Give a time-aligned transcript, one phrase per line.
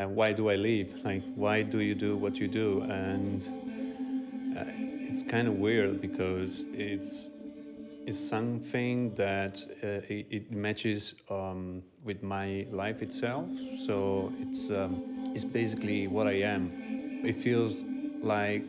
[0.00, 1.04] and why do I leave?
[1.04, 2.80] Like, why do you do what you do?
[2.88, 3.46] And
[4.56, 4.64] uh,
[5.08, 7.28] it's kind of weird because it's
[8.06, 13.50] it's something that uh, it, it, matches um, with my life itself.
[13.76, 15.02] So it's um,
[15.34, 16.72] it's basically what I am.
[17.22, 17.82] It feels
[18.22, 18.64] like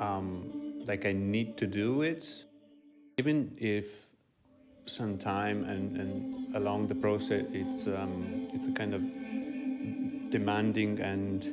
[0.00, 2.24] um, like I need to do it,
[3.18, 4.06] even if
[4.86, 9.02] some time and, and along the process it's um, it's a kind of
[10.32, 11.46] demanding and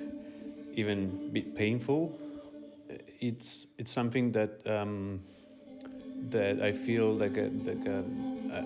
[0.73, 2.17] even a bit painful.
[3.19, 5.21] It's it's something that um,
[6.29, 8.03] that I feel like a, like a,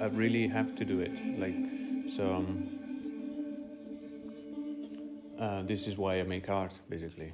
[0.02, 1.12] I really have to do it.
[1.38, 1.58] Like
[2.10, 2.36] so.
[2.36, 2.70] Um,
[5.40, 7.34] uh, this is why I make art, basically.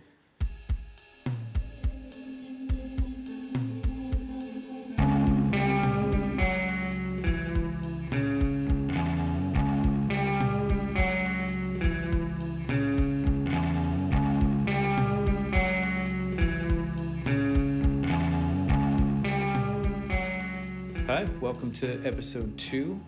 [21.70, 23.00] Welcome to episode two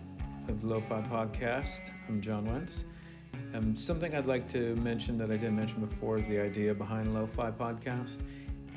[0.46, 1.90] of Lo-Fi Podcast.
[2.08, 2.84] I'm John Wentz.
[3.54, 7.12] Um, something I'd like to mention that I didn't mention before is the idea behind
[7.12, 8.20] Lo-Fi Podcast.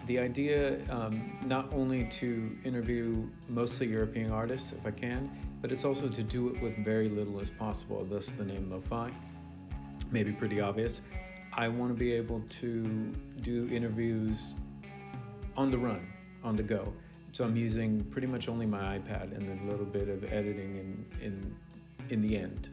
[0.07, 5.29] The idea um, not only to interview mostly European artists, if I can,
[5.61, 8.03] but it's also to do it with very little as possible.
[8.05, 9.11] Thus, the name Lo-Fi.
[10.09, 11.01] Maybe pretty obvious.
[11.53, 13.11] I want to be able to
[13.41, 14.55] do interviews
[15.55, 16.11] on the run,
[16.43, 16.91] on the go.
[17.35, 20.75] So I'm using pretty much only my iPad and then a little bit of editing
[20.75, 21.55] in in
[22.09, 22.69] in the end.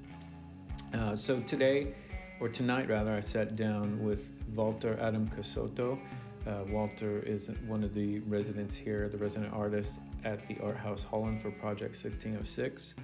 [0.94, 1.94] Uh, so today,
[2.38, 5.98] or tonight rather, I sat down with Walter Adam Casotto.
[6.46, 11.02] Uh, Walter is one of the residents here, the resident artist at the Art House
[11.02, 12.94] Holland for Project 1606.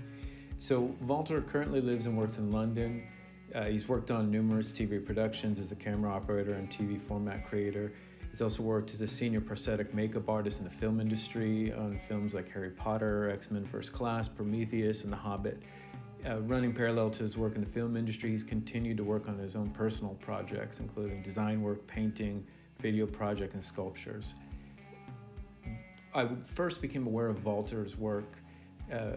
[0.58, 3.02] So Walter currently lives and works in London.
[3.52, 7.92] Uh, he's worked on numerous TV productions as a camera operator and TV format creator.
[8.38, 12.34] He's also worked as a senior prosthetic makeup artist in the film industry on films
[12.34, 15.60] like Harry Potter, X Men First Class, Prometheus, and The Hobbit.
[16.24, 19.36] Uh, running parallel to his work in the film industry, he's continued to work on
[19.40, 22.46] his own personal projects, including design work, painting,
[22.78, 24.36] video project, and sculptures.
[26.14, 28.38] I first became aware of Walter's work
[28.92, 29.16] uh,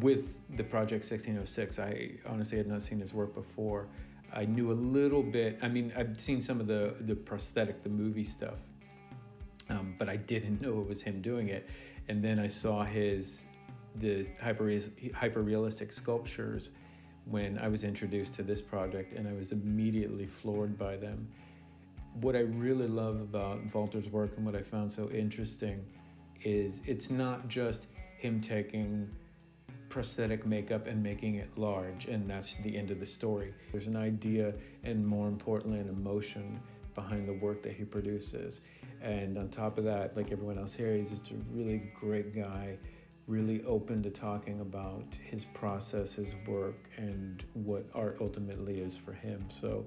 [0.00, 1.80] with the Project 1606.
[1.80, 3.88] I honestly had not seen his work before.
[4.32, 5.58] I knew a little bit.
[5.62, 8.60] I mean, I've seen some of the the prosthetic, the movie stuff,
[9.68, 11.68] um, but I didn't know it was him doing it.
[12.08, 13.46] And then I saw his
[13.96, 14.72] the hyper
[15.14, 16.70] hyper realistic sculptures
[17.26, 21.28] when I was introduced to this project, and I was immediately floored by them.
[22.20, 25.84] What I really love about Walter's work and what I found so interesting
[26.42, 27.86] is it's not just
[28.16, 29.08] him taking
[29.90, 33.52] prosthetic makeup and making it large, and that's the end of the story.
[33.72, 36.60] There's an idea, and more importantly, an emotion
[36.94, 38.62] behind the work that he produces.
[39.02, 42.78] And on top of that, like everyone else here, he's just a really great guy,
[43.26, 49.12] really open to talking about his process, his work, and what art ultimately is for
[49.12, 49.44] him.
[49.48, 49.86] So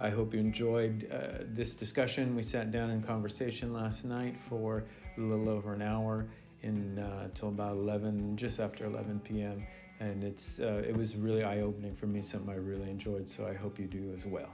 [0.00, 2.34] I hope you enjoyed uh, this discussion.
[2.34, 4.84] We sat down in conversation last night for
[5.16, 6.26] a little over an hour
[6.64, 9.66] in uh, till about 11, just after 11 p.m.
[10.00, 13.28] And it's uh, it was really eye opening for me, something I really enjoyed.
[13.28, 14.50] So I hope you do as well.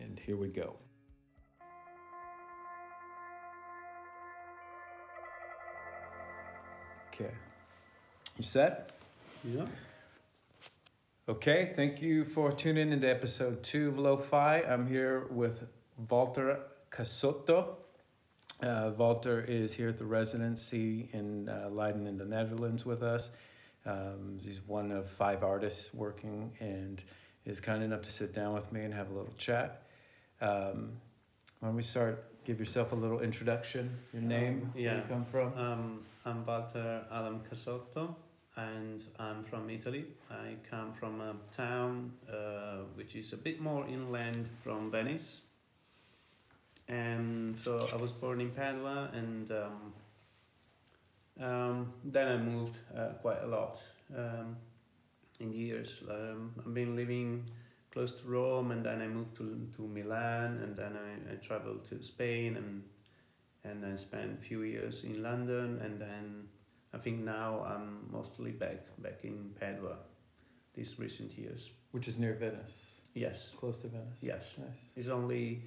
[0.00, 0.76] And here we go.
[7.14, 7.32] Okay,
[8.36, 8.90] you set?
[9.44, 9.66] Yeah.
[11.28, 14.62] Okay, thank you for tuning into episode two of Lo-Fi.
[14.62, 15.64] I'm here with
[16.10, 16.58] Walter
[16.90, 17.76] Casotto.
[18.62, 23.30] Uh, Walter is here at the residency in uh, Leiden in the Netherlands with us.
[23.84, 27.02] Um, he's one of five artists working and
[27.44, 29.82] is kind enough to sit down with me and have a little chat.
[30.40, 30.92] Um,
[31.60, 32.24] why don't we start?
[32.44, 34.92] Give yourself a little introduction, your um, name, yeah.
[34.92, 35.58] where you come from.
[35.58, 38.14] Um, I'm Walter Adam Casotto
[38.56, 40.04] and I'm from Italy.
[40.30, 45.42] I come from a town uh, which is a bit more inland from Venice
[46.88, 49.92] and so I was born in Padua, and um,
[51.40, 53.80] um, then I moved uh, quite a lot
[54.16, 54.56] um,
[55.40, 56.02] in years.
[56.08, 57.48] Um, I've been living
[57.90, 61.84] close to Rome, and then I moved to to Milan, and then I, I traveled
[61.90, 62.82] to Spain, and
[63.64, 66.48] and I spent a few years in London, and then
[66.92, 69.96] I think now I'm mostly back back in Padua,
[70.74, 71.70] these recent years.
[71.92, 73.00] Which is near Venice.
[73.14, 73.54] Yes.
[73.56, 74.18] Close to Venice.
[74.20, 74.56] Yes.
[74.58, 74.82] Nice.
[74.96, 75.62] It's only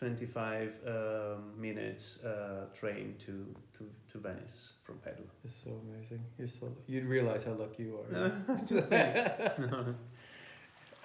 [0.00, 5.26] 25 um, minutes uh, train to, to, to Venice from Padua.
[5.44, 6.24] It's so amazing.
[6.38, 8.32] You're so you'd realize how lucky you are.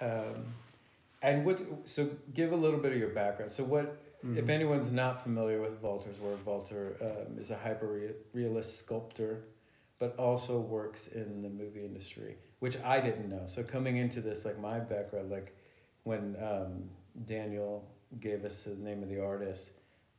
[0.00, 0.44] um,
[1.22, 1.60] And what?
[1.84, 3.52] So give a little bit of your background.
[3.52, 4.02] So what?
[4.22, 4.48] If Mhm.
[4.50, 9.42] anyone's not familiar with Walter's work, Walter um, is a hyper realist sculptor,
[9.98, 13.44] but also works in the movie industry, which I didn't know.
[13.46, 15.54] So coming into this, like my background, like
[16.04, 16.88] when um,
[17.26, 17.84] Daniel
[18.20, 19.72] gave us the name of the artist,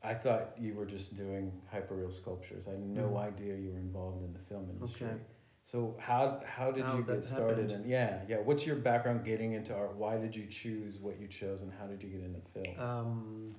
[0.04, 2.68] I thought you were just doing hyperreal sculptures.
[2.68, 3.22] I had no Mhm.
[3.30, 5.08] idea you were involved in the film industry.
[5.08, 5.18] Okay.
[5.64, 7.58] So how how did How you get started?
[7.58, 7.72] happened.
[7.72, 8.40] And yeah, yeah.
[8.40, 9.96] What's your background getting into art?
[9.96, 12.80] Why did you choose what you chose, and how did you get into film?
[12.80, 13.56] Um,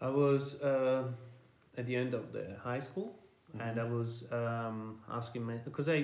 [0.00, 1.12] I was uh,
[1.76, 3.14] at the end of the high school,
[3.60, 5.98] and I was um, asking my because I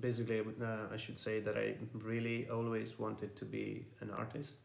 [0.00, 4.58] basically uh, I should say that I really always wanted to be an artist,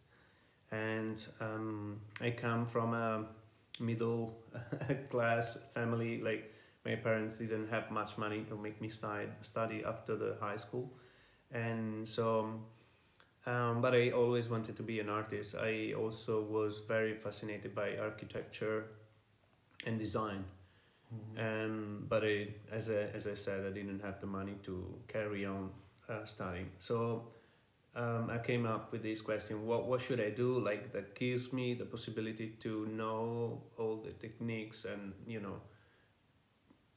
[0.74, 3.26] and um, I come from a
[3.80, 4.38] middle
[5.10, 6.22] class family.
[6.22, 6.52] Like
[6.86, 10.92] my parents didn't have much money to make me study study after the high school,
[11.52, 12.62] and so.
[13.46, 15.56] Um, but I always wanted to be an artist.
[15.56, 18.86] I also was very fascinated by architecture
[19.86, 20.46] and design.
[21.14, 21.40] Mhm.
[21.66, 25.46] Um, but I, as I, as I said, I didn't have the money to carry
[25.46, 25.72] on
[26.10, 26.72] uh, studying.
[26.80, 27.30] So
[27.96, 30.60] um, I came up with this question: What what should I do?
[30.60, 35.62] Like that gives me the possibility to know all the techniques and you know,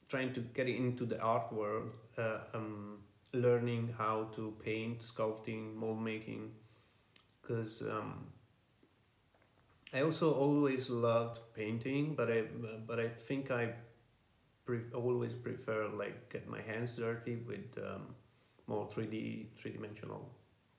[0.07, 2.99] trying to get into the art world, uh, um,
[3.33, 6.51] learning how to paint, sculpting, mold making,
[7.41, 7.81] because.
[7.81, 8.27] Um,
[9.93, 12.41] I also always loved painting, but I
[12.85, 13.73] but I think I
[14.65, 18.15] pre- always prefer like get my hands dirty with um,
[18.67, 20.29] more three D three dimensional.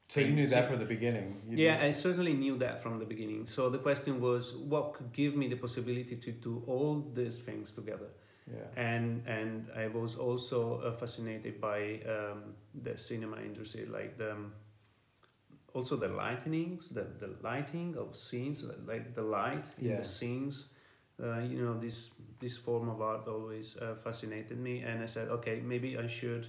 [0.09, 1.29] So you knew that So- from the beginning.
[1.49, 3.47] You Yeah, knew- I certainly knew that from the beginning.
[3.47, 7.73] So the question was, what could give me the possibility to do all these things
[7.73, 8.09] together?
[8.51, 8.65] yeah.
[8.91, 11.81] And and I was also uh, fascinated by
[12.15, 14.53] um, the cinema industry, like the um,
[15.75, 19.99] also the lightnings, the the lighting of scenes, like the light in Yeah.
[20.01, 20.55] the scenes.
[21.23, 25.29] Uh, you know, this this form of art always uh, fascinated me, and I said,
[25.29, 26.47] okay, maybe I should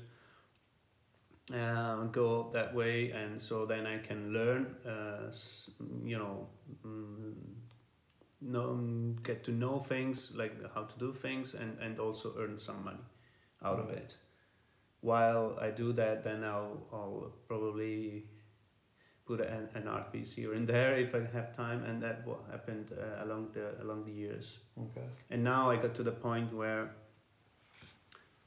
[1.53, 5.31] uh, go that way, and so then I can learn, uh,
[6.03, 6.47] you know,
[6.85, 7.33] mm,
[8.41, 8.75] know
[9.23, 13.05] get to know things like how to do things, and and also earn some money
[13.63, 14.17] out of it.
[15.01, 18.25] While I do that, then I'll I'll probably
[19.25, 22.39] put an, an art piece here and there if I have time, and that what
[22.51, 25.07] happened uh, along the along the years Okay.
[25.29, 26.91] and now I got to the point where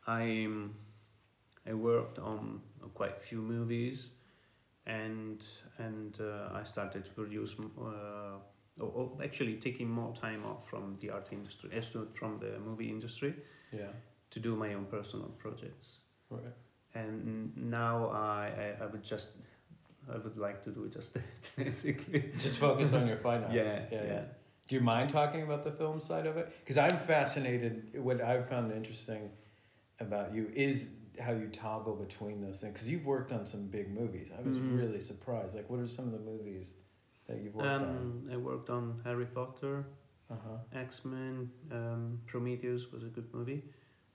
[0.06, 0.74] I'm
[1.66, 2.60] I worked on
[2.94, 4.10] quite a few movies,
[4.86, 5.42] and
[5.78, 10.96] and uh, I started to produce uh, or, or actually taking more time off from
[11.00, 13.34] the art industry, as from the movie industry,
[13.72, 13.92] Yeah.
[14.30, 15.98] to do my own personal projects.
[16.30, 16.54] Right.
[16.94, 19.30] And now I, I, I would just
[20.12, 22.30] I would like to do just that basically.
[22.38, 23.52] Just focus on your fine art.
[23.52, 24.04] Yeah, yeah.
[24.04, 24.20] yeah.
[24.68, 26.52] Do you mind talking about the film side of it?
[26.60, 27.98] Because I'm fascinated.
[28.02, 29.30] What I've found interesting
[30.00, 30.88] about you is
[31.22, 32.72] how you toggle between those things.
[32.74, 34.28] Because you've worked on some big movies.
[34.38, 34.76] I was Mhm.
[34.80, 35.54] really surprised.
[35.58, 36.74] Like, what are some of the movies
[37.26, 37.82] that you've worked on?
[37.84, 39.76] Um, I worked on Harry Potter.
[40.30, 40.58] Uh huh.
[40.86, 43.62] X Men, um, Prometheus was a good movie.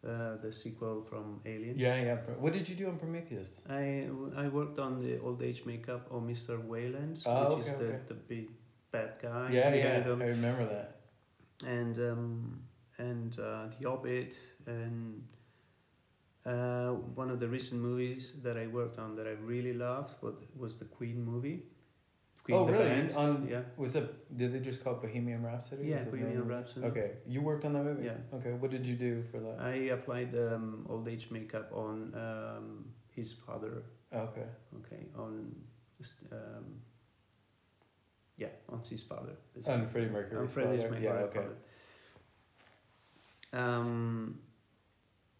[0.03, 1.77] Uh, the sequel from Alien.
[1.77, 2.15] Yeah, yeah.
[2.43, 3.49] What did you do on Prometheus?
[3.69, 6.63] I, I worked on the old age makeup of Mr.
[6.63, 7.99] Weyland, Oh, which is the, okay.
[8.07, 8.49] the big
[8.91, 9.49] bad guy.
[9.51, 9.99] yeah, yeah.
[9.99, 10.87] behind I remember that.
[11.65, 12.61] And um,
[12.99, 15.23] and uh, The Hobbit and
[16.47, 20.35] uh, one of the recent movies that I worked on that I really loved was,
[20.55, 21.63] was the Queen movie.
[22.43, 22.85] Queen oh, the really?
[22.85, 23.11] band.
[23.11, 23.61] On yeah.
[23.75, 24.37] was it?
[24.37, 25.87] Did they just call it Bohemian Rhapsody?
[25.87, 26.47] Yeah, Was it the Bohemian?
[26.47, 26.85] Rhapsody.
[26.85, 28.05] Okay, you worked on that movie.
[28.05, 28.37] Yeah.
[28.37, 29.59] Okay, what did you do for that?
[29.59, 33.83] I applied um, old age makeup on um, his father.
[34.13, 34.47] okay.
[34.79, 35.53] Okay, on
[36.31, 36.65] um,
[38.37, 39.35] yeah, on his father.
[39.67, 40.39] On Freddie Mercury.
[40.39, 41.03] on Freddie Mercury.
[41.03, 41.11] Yeah.
[41.11, 41.45] Okay.
[43.51, 44.39] Um,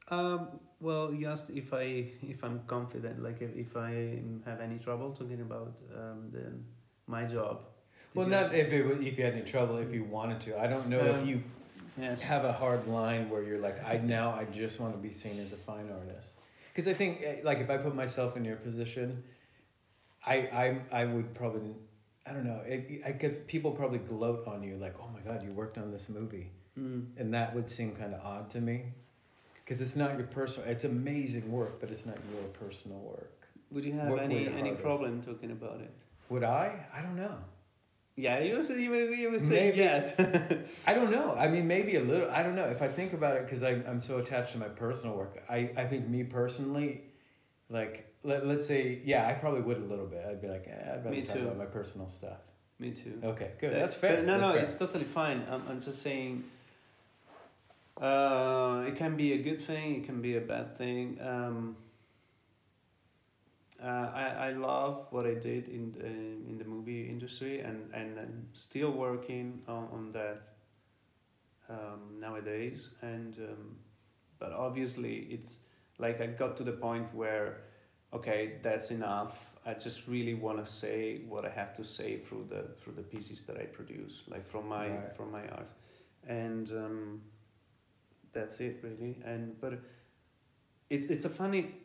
[0.10, 0.48] um,
[0.80, 5.12] well, you asked if I if I'm confident, like if, if I have any trouble
[5.12, 6.44] talking about um, the
[7.08, 7.62] my job.
[8.14, 10.60] Well, you not if it if you had any trouble, if you wanted to.
[10.60, 11.44] I don't know if Um, you
[12.00, 12.22] yes.
[12.22, 15.40] have a hard line where you're like, I now I just want to be seen
[15.40, 16.36] as a fine artist.
[16.74, 19.24] Because I think, eh, like, if I put myself in your position,
[20.26, 21.76] I I I would probably,
[22.26, 22.62] I don't know.
[22.66, 25.92] It, I could people probably gloat on you like, oh my god, you worked on
[25.92, 27.08] this movie, Mm.
[27.18, 28.78] and that would seem kind of odd to me,
[29.68, 30.70] because it's not your personal.
[30.70, 33.48] It's amazing work, but it's not your personal work.
[33.72, 35.94] Would you have What any any problem talking about it?
[36.30, 36.86] Would I?
[36.94, 37.36] I don't know.
[38.16, 39.78] Yeah, you was you were, you were saying Maybe.
[39.80, 40.18] yes.
[40.88, 41.36] I don't know.
[41.36, 42.32] I mean, maybe a little.
[42.32, 42.64] I don't know.
[42.64, 45.70] If I think about it, because I'm, I'm so attached to my personal work, I,
[45.76, 47.04] I think me personally,
[47.70, 50.26] like, let, let's say yeah, I probably would a little bit.
[50.28, 52.40] I'd be like, eh, I'd rather talk about my personal stuff.
[52.80, 53.20] Me too.
[53.22, 53.74] Okay, good.
[53.74, 54.24] Uh, That's fair.
[54.24, 54.62] No, That's no, fair.
[54.62, 55.46] it's totally fine.
[55.52, 56.46] I'm, I'm just saying.
[58.00, 59.96] Uh, it can be a good thing.
[59.96, 61.18] It can be a bad thing.
[61.22, 61.76] Um,
[63.82, 68.18] uh, I, I love what I did in the, in the movie industry and, and
[68.20, 70.42] I'm still working on, on that
[71.70, 73.76] um, nowadays and um,
[74.40, 75.60] but obviously it's
[76.00, 77.62] like I got to the point where
[78.14, 82.48] okay that's enough I just really want to say what I have to say through
[82.50, 85.14] the through the pieces that I produce like from my Right.
[85.14, 85.70] from my art
[86.26, 87.22] and um,
[88.34, 89.74] that's it really and but
[90.90, 91.76] it, it's a funny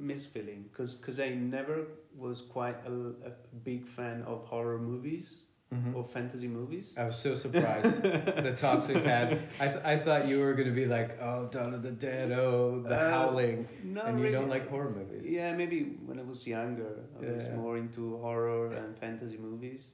[0.00, 1.86] misfeeling because cause I never
[2.16, 2.92] was quite a,
[3.28, 3.32] a
[3.64, 5.94] big fan of horror movies Mhm.
[5.94, 8.02] or fantasy movies I was so surprised
[8.48, 9.38] the talks we've had.
[9.60, 12.80] I, th- I thought you were gonna be like, oh, Dawn of the Dead, oh,
[12.82, 14.32] The Uh, Howling, and you really.
[14.32, 15.30] don't like horror movies.
[15.30, 19.92] Yeah, maybe when I was younger, I was more into horror and fantasy movies.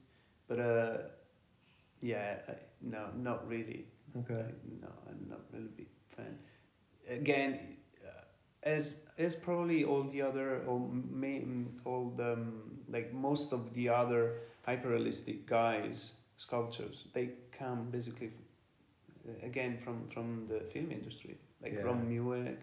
[0.49, 0.96] But uh,
[2.00, 2.38] yeah,
[2.80, 3.85] no, not really.
[4.20, 4.35] Okay.
[4.35, 6.38] Like, no, I'm not really big fan.
[7.08, 7.58] Again,
[8.04, 8.08] uh,
[8.62, 10.80] as as probably all the other or
[11.11, 14.35] main all the um, like most of the other
[14.66, 18.30] hyperrealistic guys sculptures, they come basically
[19.28, 21.82] uh, again from from the film industry, like Yeah.
[21.87, 22.56] Ron Mueck,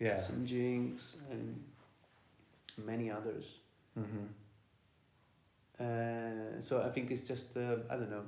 [0.00, 0.18] Yeah.
[0.18, 1.62] Sam Jinks, and
[2.78, 3.56] many others.
[3.98, 4.26] Mm-hmm.
[5.78, 8.24] Uh, so I think it's just uh, I don't know,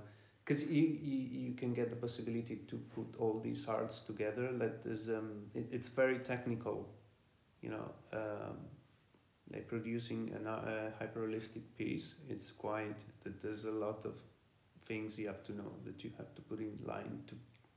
[0.48, 4.50] because you, you you can get the possibility to put all these arts together.
[4.52, 6.88] That is um, it, it's very technical,
[7.60, 7.90] you know.
[8.12, 8.56] Um,
[9.52, 14.14] like producing an, uh, a hyper realistic piece, it's quite that there's a lot of
[14.84, 17.34] things you have to know that you have to put in line to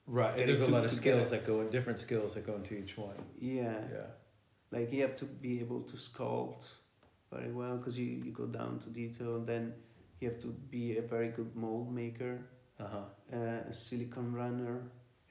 [0.08, 0.36] Right.
[0.36, 2.98] There's it a lot of skills that go, in different skills that go into each
[2.98, 3.16] one.
[3.40, 4.10] yeah Yeah.
[4.72, 6.66] like you have to be able to sculpt
[7.32, 9.74] very well because you, you go down to detail and then
[10.20, 12.42] you have to be a very good mold maker
[12.82, 13.38] Uh huh.
[13.38, 14.76] uh, a silicon runner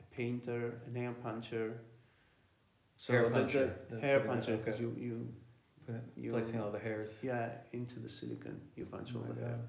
[0.02, 1.80] a painter a nail puncher
[2.97, 3.66] so Hair puncher.
[3.88, 4.62] the The- hair puncher okay.
[4.62, 5.16] because you, you
[6.16, 7.11] You- Placing all the hairs.
[7.23, 9.69] yeah into the silicon you punch all Oh the hair God.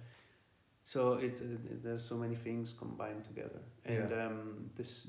[0.83, 1.45] so it, uh,
[1.83, 4.25] there's so many things combined together and Yeah.
[4.27, 5.07] um, this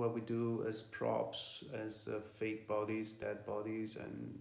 [0.00, 4.38] what we do as props as uh, fake bodies dead bodies and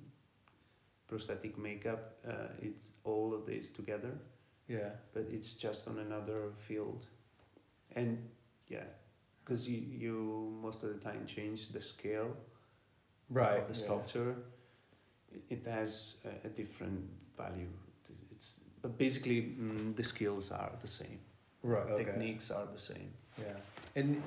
[1.08, 4.14] prosthetic makeup uh, it's all of this together
[4.68, 4.90] Yeah.
[5.14, 7.08] but it's just on another field
[7.98, 8.10] and
[8.76, 8.88] yeah
[9.44, 10.14] because you, you
[10.62, 12.32] most of the time change the scale
[13.30, 13.60] Right.
[13.60, 13.86] of the yeah.
[13.86, 14.36] sculpture
[15.36, 17.00] it, it has a, a different
[17.38, 17.72] value
[18.32, 18.48] it's
[18.82, 21.20] but basically mm, the skills are the same
[21.64, 21.88] Right.
[21.92, 22.04] Okay.
[22.06, 23.12] techniques are the same
[23.46, 23.58] Yeah.
[23.96, 24.22] And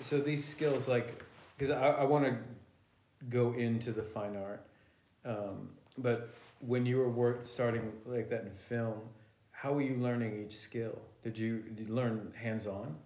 [0.00, 1.08] so these skills, like,
[1.56, 2.34] because I, I want to
[3.28, 4.62] go into the fine art,
[5.24, 6.18] um, but
[6.60, 8.98] when you were work starting like that in film,
[9.50, 10.96] how were you learning each skill?
[11.22, 12.96] Did you, did you learn hands on?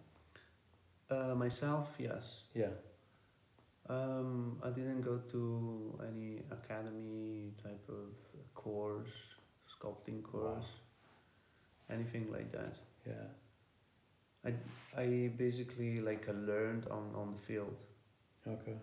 [1.10, 2.72] uh, myself yes Yeah.
[3.88, 8.08] um, I didn't go to any academy type of
[8.54, 9.34] course
[9.68, 10.70] sculpting course
[11.90, 12.74] anything like that
[13.06, 13.26] Yeah.
[14.46, 14.52] I
[15.02, 15.06] I
[15.36, 17.76] basically like I learned on, on the field
[18.46, 18.76] Okay.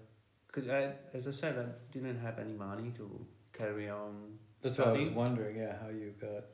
[0.48, 3.06] because I as I said I didn't have any money to
[3.52, 5.58] carry on That's what I was wondering.
[5.58, 6.46] Yeah, how you got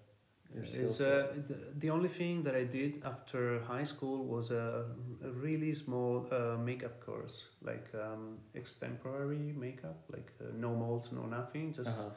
[0.55, 4.85] It's uh, the, the only thing that I did after high school was a,
[5.23, 11.25] a really small uh, makeup course, like um, extemporary makeup, like uh, no molds, no
[11.25, 12.09] nothing, just Uh-huh.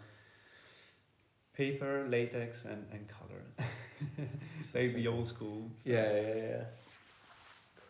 [1.53, 3.43] paper, latex, and, and color.
[4.75, 5.71] like the old school.
[5.77, 5.93] stuff.
[5.93, 6.65] Yeah, yeah, yeah.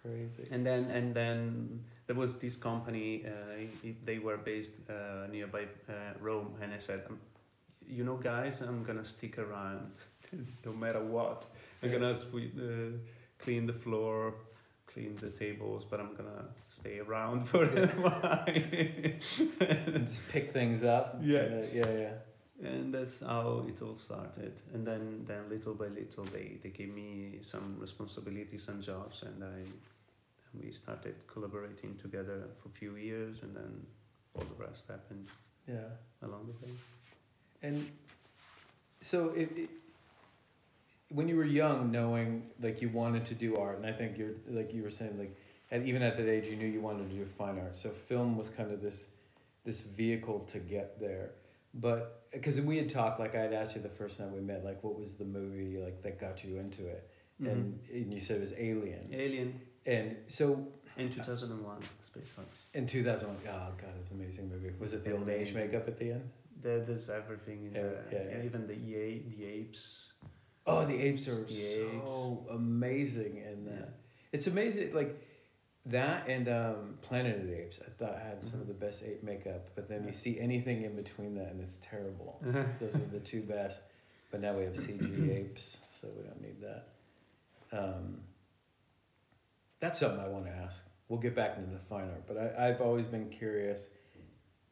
[0.02, 0.48] Crazy.
[0.50, 3.24] And then and then there was this company.
[3.26, 7.20] Uh, it, they were based uh, nearby uh, Rome, and I said, um,
[7.86, 9.92] "You know, guys, I'm gonna stick around,
[10.66, 11.46] no matter what.
[11.82, 11.98] I'm Yeah.
[11.98, 12.96] gonna sweep, uh,
[13.38, 14.34] clean the floor,
[14.86, 20.82] clean the tables, but I'm gonna stay around for a while." And just pick things
[20.82, 21.18] up.
[21.22, 21.48] Yeah.
[21.48, 22.68] kinda- yeah, yeah.
[22.68, 24.52] and that's how it all started.
[24.74, 29.42] And then then little by little, they they gave me some responsibilities and jobs, and
[29.44, 29.64] I.
[30.52, 33.86] And we started collaborating together for a few years, and then
[34.34, 35.28] all the rest happened
[35.68, 35.90] Yeah.
[36.22, 36.72] along the way.
[37.62, 37.86] And
[39.00, 39.70] so it, it
[41.10, 44.32] when you were young, knowing like you wanted to do art, and I think you're
[44.48, 45.36] like you were saying like,
[45.70, 47.74] and even at that age, you knew you wanted to do fine art.
[47.76, 49.06] So film was kind of this
[49.64, 51.32] this vehicle to get there.
[51.74, 54.64] But because we had talked, like I had asked you the first time we met,
[54.64, 57.08] like what was the movie like that got you into it,
[57.40, 57.50] mm-hmm.
[57.50, 61.78] and and you said it was Alien, Alien and so in two thousand and one,
[62.00, 62.66] Space Odyssey.
[62.74, 64.72] in two thousand one, oh god, it was an amazing movie.
[64.78, 66.30] Was it the old age makeup at the end?
[66.62, 68.04] There, there's everything in Yeah, there.
[68.12, 68.44] yeah, yeah.
[68.44, 70.09] Even the EA, the apes.
[70.66, 73.74] Oh, the apes are The so amazing, in that.
[73.74, 73.84] Yeah.
[74.32, 74.94] it's amazing.
[74.94, 75.26] Like
[75.86, 79.22] that and um, Planet of the Apes, I thought had some of the best ape
[79.22, 79.70] makeup.
[79.74, 82.38] But then you see anything in between that, and it's terrible.
[82.42, 83.82] Those are the two best.
[84.30, 86.88] But now we have CG apes, so we don't need that.
[87.72, 88.20] Um,
[89.80, 90.84] that's something I want to ask.
[91.08, 93.88] We'll get back into the fine art, but I, I've always been curious.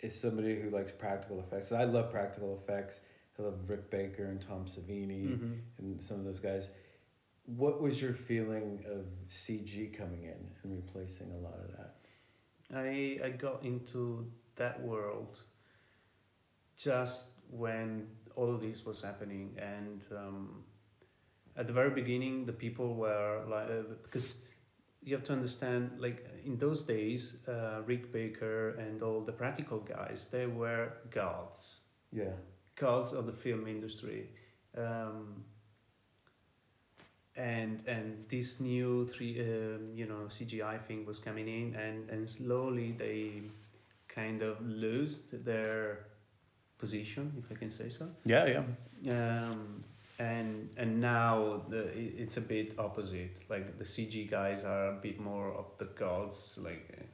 [0.01, 1.73] Is somebody who likes practical effects?
[1.73, 3.01] I love practical effects.
[3.39, 5.61] I love Rick Baker and Tom Savini Mhm.
[5.79, 6.73] and some of those guys.
[7.47, 11.95] What was your feeling of CG coming in and replacing a lot of that?
[12.75, 15.45] I I got into that world
[16.77, 20.65] just when all of this was happening, and um,
[21.57, 24.35] at the very beginning, the people were like uh, because
[25.03, 29.79] you have to understand like in those days, uh, Rick Baker and all the practical
[29.81, 31.81] guys they were gods,
[32.13, 32.35] Yeah.
[32.79, 34.29] Gods of the film industry.
[34.77, 35.45] Um,
[37.37, 42.29] and and this new three um, you know CGI thing was coming in and and
[42.29, 43.43] slowly they
[44.09, 46.07] kind of lost their
[46.79, 48.63] position if I can say so Yeah,
[49.05, 49.13] yeah.
[49.13, 49.85] um,
[50.19, 55.21] and and now the it's a bit opposite like the CG guys are a bit
[55.21, 57.05] more of the gods like uh,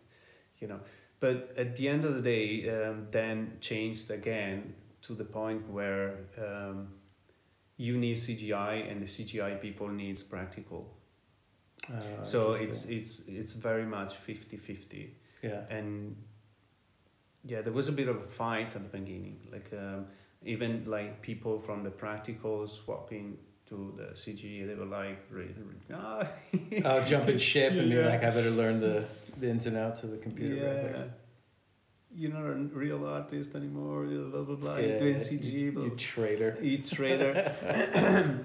[0.58, 0.80] you know
[1.20, 4.74] but at the end of the day um, then changed again
[5.06, 6.06] to the point where
[6.38, 6.88] um,
[7.76, 10.82] you need CGI and the CGI people needs practical
[11.92, 15.10] Uh, so it's it's it's very much 50-50
[15.42, 15.76] yeah.
[15.76, 16.16] and
[17.50, 20.06] yeah there was a bit of a fight at the beginning like um,
[20.52, 23.36] even like people from the practical swapping
[23.68, 25.18] to the CG they were like
[25.92, 26.22] ah.
[26.88, 28.08] I'll jump in ship and be Yeah.
[28.12, 29.04] like, I better learn the,
[29.40, 31.10] the ins and outs of the computer yeah graphics.
[32.16, 32.54] You're not a
[32.84, 36.56] real artist anymore blah blah blah Yeah, you're doing you- CG You, blah, traitor.
[36.62, 37.32] you trader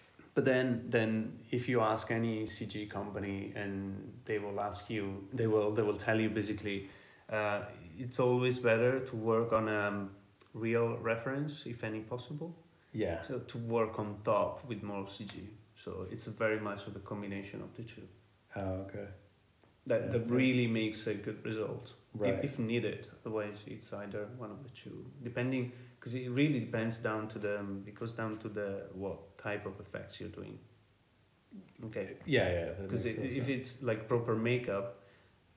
[0.34, 5.46] but then then if you ask any CG company and they will ask you they
[5.46, 6.88] will they will tell you basically
[7.30, 7.60] uh,
[7.98, 10.08] it's always better to work on a
[10.54, 12.50] real reference if any possible
[12.92, 13.22] Yeah.
[13.22, 15.34] so to work on top with more CG
[15.76, 18.06] so it's a very much of a combination of the two
[18.56, 19.06] Oh, okay.
[19.86, 20.08] that, Yeah.
[20.12, 22.34] that really makes a good result Right.
[22.34, 26.98] if, if needed otherwise it's either one of the two depending because it really depends
[26.98, 30.58] down to the um, because down to the what type of effects you're doing
[31.84, 32.68] okay yeah, yeah.
[32.82, 35.04] because makes if it's like proper makeup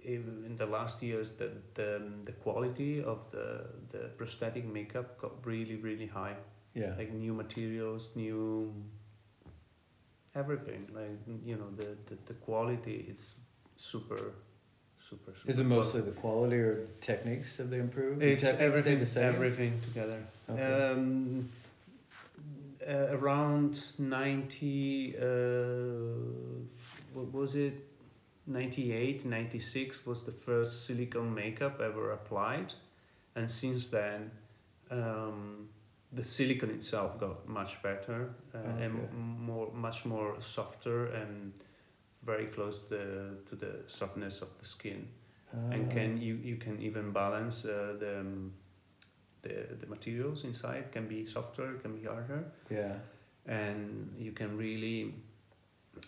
[0.04, 5.18] in in the last years the, the um, the quality of the the prosthetic makeup
[5.18, 6.36] got really really high
[6.74, 6.94] yeah.
[6.98, 8.74] like new materials new
[10.36, 13.36] everything like you know the the, the quality it's
[13.76, 14.34] super
[15.14, 18.22] super super Is it mostly the quality or the techniques have they improved?
[18.22, 19.24] It's stay everything, the same?
[19.36, 20.20] everything together.
[20.50, 20.92] Okay.
[20.92, 21.50] Um,
[22.88, 25.24] uh, around 90, uh,
[27.14, 27.74] what was it?
[28.46, 32.74] 98, 96 was the first silicone makeup ever applied.
[33.36, 34.32] And since then,
[34.92, 35.70] um,
[36.12, 39.08] the silicone itself got much better uh, and Okay.
[39.14, 41.54] m- more, much more softer and
[42.26, 43.06] very close to the,
[43.50, 45.08] to the softness of the skin.
[45.72, 45.94] And Ah.
[45.94, 48.54] can you you can even balance uh, the, um,
[49.44, 50.92] the the materials inside.
[50.92, 52.44] Can be softer can be harder.
[52.70, 52.96] Yeah.
[53.46, 55.14] and you can really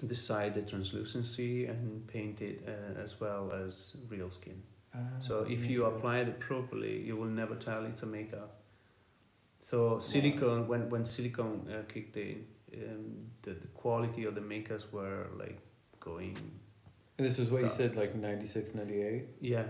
[0.07, 4.61] decide the translucency and paint it uh, as well as real skin.
[4.93, 8.51] Ah, so if you apply it properly you will never tell it's a makeup.
[9.59, 14.91] So silicone when when silicone uh, kicked in um, the, the quality of the makeups
[14.91, 15.59] were like
[16.05, 16.37] going
[17.17, 19.25] And this is what you said, like 96, 98?
[19.41, 19.63] yeah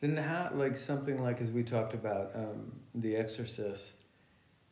[0.00, 2.60] Then how, like something like, as we talked about, um,
[2.94, 3.96] The Exorcist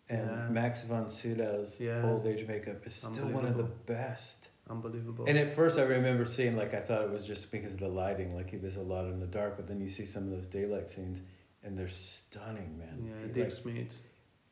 [0.08, 0.48] and Yeah.
[0.58, 2.08] Max von Sydow's Yeah.
[2.08, 4.40] old age makeup is still one of the best.
[4.68, 7.80] unbelievable And at first, I remember seeing like I thought it was just because of
[7.86, 9.52] the lighting, like he was a lot in the dark.
[9.58, 11.18] But then you see some of those daylight scenes,
[11.62, 12.96] and they're stunning, man.
[13.08, 13.92] Yeah, Dave like- Smith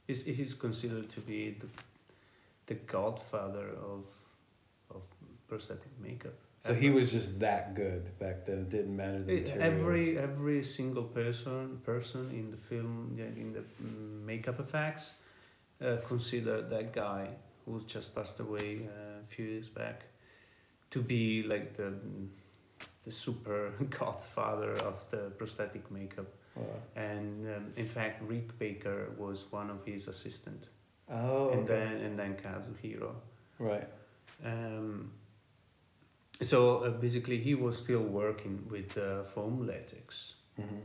[0.06, 1.68] is he's considered to be the
[2.70, 4.02] the godfather of
[4.96, 5.02] of
[5.48, 6.38] prosthetic makeup.
[6.66, 8.58] So he was just that good back then.
[8.64, 9.72] It didn't matter the materials.
[9.72, 13.64] every every single person person in the film in the
[14.30, 15.04] makeup effects
[15.84, 17.28] uh, considered that guy
[17.64, 19.98] who just passed away uh, a few years back
[20.90, 21.90] to be like the
[23.04, 26.66] the super godfather of the prosthetic makeup Wow.
[26.94, 30.62] and um, in fact Rick Baker was one of his assistant
[31.10, 31.74] Oh, and okay.
[31.74, 33.12] then and then Kazuhiro.
[33.58, 33.88] right.
[34.44, 35.10] Um,
[36.42, 40.80] so uh, basically, he was still working with uh, foam latex, hmm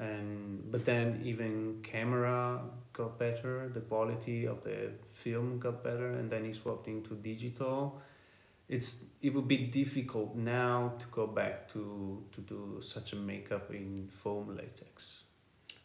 [0.00, 2.60] and but then even camera
[2.92, 8.00] got better the quality of the film got better and then he swapped into digital.
[8.68, 13.70] It's it would be difficult now to go back to to do such a makeup
[13.72, 15.17] in foam latex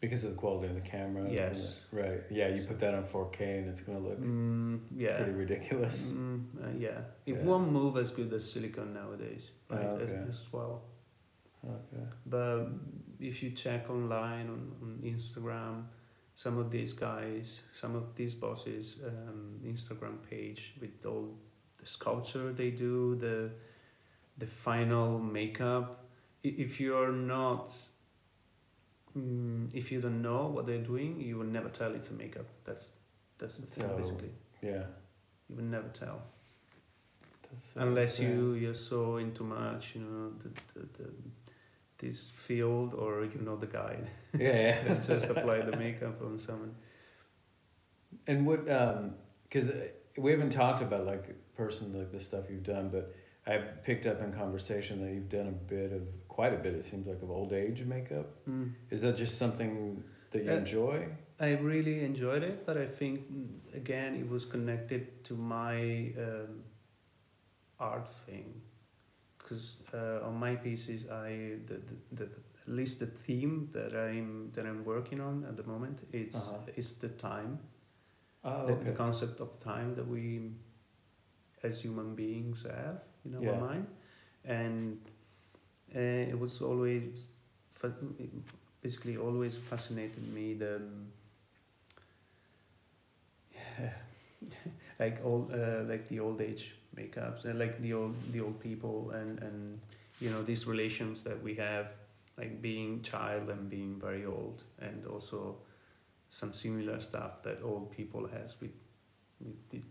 [0.03, 1.23] Because of the quality of the camera.
[1.31, 1.79] Yes.
[1.93, 2.21] right.
[2.39, 5.97] Yeah, you put that on 4K and it's gonna look mm, yeah pretty ridiculous.
[6.11, 7.43] Mm, uh, yeah, it Yeah.
[7.49, 10.01] won't move as good as silicone nowadays, Ah, right?
[10.01, 10.25] as, okay.
[10.33, 10.73] as well.
[11.75, 12.03] Okay.
[12.35, 12.59] But
[13.29, 15.75] if you check online on, on Instagram,
[16.35, 19.39] some of these guys, some of these bosses, um,
[19.73, 21.27] Instagram page with all
[21.79, 23.37] the sculpture they do, the
[24.37, 25.07] the final
[25.39, 25.85] makeup.
[26.43, 27.71] If you're not,
[29.17, 32.45] mm, if you don't know what they're doing, you will never tell it's a makeup.
[32.65, 32.91] That's
[33.37, 34.31] that's the thing So- basically.
[34.61, 34.83] Yeah.
[35.49, 36.21] You will never tell.
[37.51, 41.09] That's, uh, unless you you're so into much you know the, the, the
[41.99, 43.97] this field or you know the guy
[44.37, 44.95] Yeah, yeah.
[45.07, 46.73] just apply the makeup on someone
[48.27, 49.71] And what, um, because
[50.17, 53.13] we haven't talked about like personally like the stuff you've done, but
[53.45, 56.73] I've picked up in conversation that you've done a bit of quite a bit.
[56.73, 58.27] It seems like of old age makeup.
[58.89, 60.97] Is that just something that you Uh, enjoy?
[61.39, 63.47] i really enjoyed it but i think mm,
[63.81, 65.77] again it was connected to my
[66.25, 66.51] um,
[67.79, 68.61] art thing
[69.37, 71.29] because uh, on my pieces i
[71.69, 72.23] the, the, the
[72.65, 76.77] at least the theme that i'm that i'm working on at the moment it's Uh-huh.
[76.79, 77.59] it's the time
[78.45, 78.89] Oh, the, okay.
[78.89, 80.23] the concept of time that we
[81.63, 83.59] as human beings have in our Yeah.
[83.69, 83.87] mind
[84.45, 84.97] and
[85.95, 87.03] uh, it was always
[88.81, 91.07] basically always fascinated me the um,
[94.99, 99.11] like all uh, like the old age makeups and like the old the old people
[99.11, 99.79] and and
[100.19, 101.87] you know these relations that we have
[102.37, 105.55] like being child and being very old and also
[106.29, 108.71] some similar stuff that old people has with
[109.39, 109.83] with, with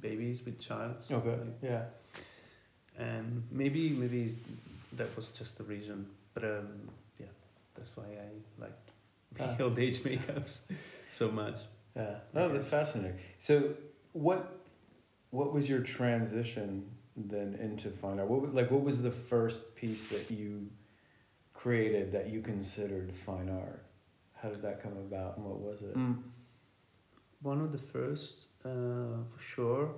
[0.00, 1.30] babies with childs Okay.
[1.30, 1.84] like, Yeah.
[2.98, 4.34] and maybe maybe
[4.96, 6.68] that was just the reason but um
[7.18, 7.26] yeah
[7.74, 8.28] that's why i
[8.64, 8.78] like
[9.32, 9.56] the Ah.
[9.64, 10.62] old age makeups
[11.08, 11.58] so much
[11.94, 12.16] Yeah.
[12.34, 13.18] No, that's fascinating.
[13.38, 13.74] So,
[14.14, 14.40] what,
[15.30, 18.28] what was your transition then into fine art?
[18.30, 20.70] What like what was the first piece that you
[21.52, 23.84] created that you considered fine art?
[24.40, 25.94] How did that come about, and what was it?
[25.96, 26.16] Mm.
[27.42, 29.94] One of the first, uh, for sure.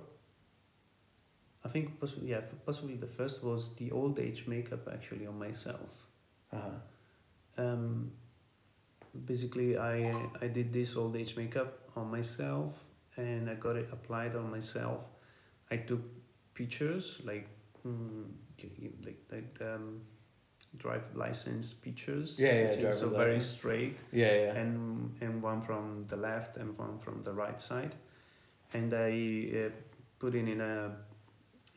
[1.65, 6.05] I think possibly yeah, possibly the first was the old age makeup actually on myself.
[6.53, 7.63] Uh huh.
[7.63, 8.11] Um,
[9.25, 12.85] basically, I I did this old age makeup on myself,
[13.17, 15.01] and I got it applied on myself.
[15.71, 16.01] I took
[16.53, 17.47] pictures like
[17.85, 18.25] mm,
[19.03, 20.01] like like um,
[20.77, 22.39] drive license pictures.
[22.39, 23.45] Yeah, yeah, So very license.
[23.47, 24.53] straight Yeah, yeah.
[24.61, 27.95] and and one from the left and one from the right side,
[28.73, 29.11] and I
[29.65, 29.69] uh,
[30.19, 30.91] put it in a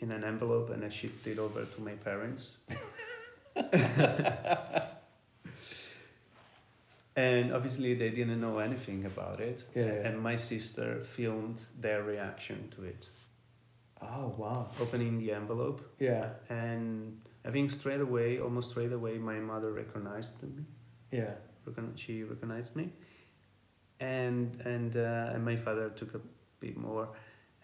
[0.00, 2.56] in an envelope and I shipped it over to my parents.
[7.16, 9.64] and obviously they didn't know anything about it.
[9.74, 10.08] Yeah, yeah.
[10.08, 13.08] And my sister filmed their reaction to it,
[14.00, 14.70] oh wow.
[14.80, 20.42] opening the envelope, Yeah, and I think straight away, almost straight away, my mother recognized
[20.42, 20.64] me.
[21.10, 21.34] yeah.
[21.96, 22.92] she recognized me
[24.00, 26.20] and and uh, and my father took a
[26.60, 27.08] bit more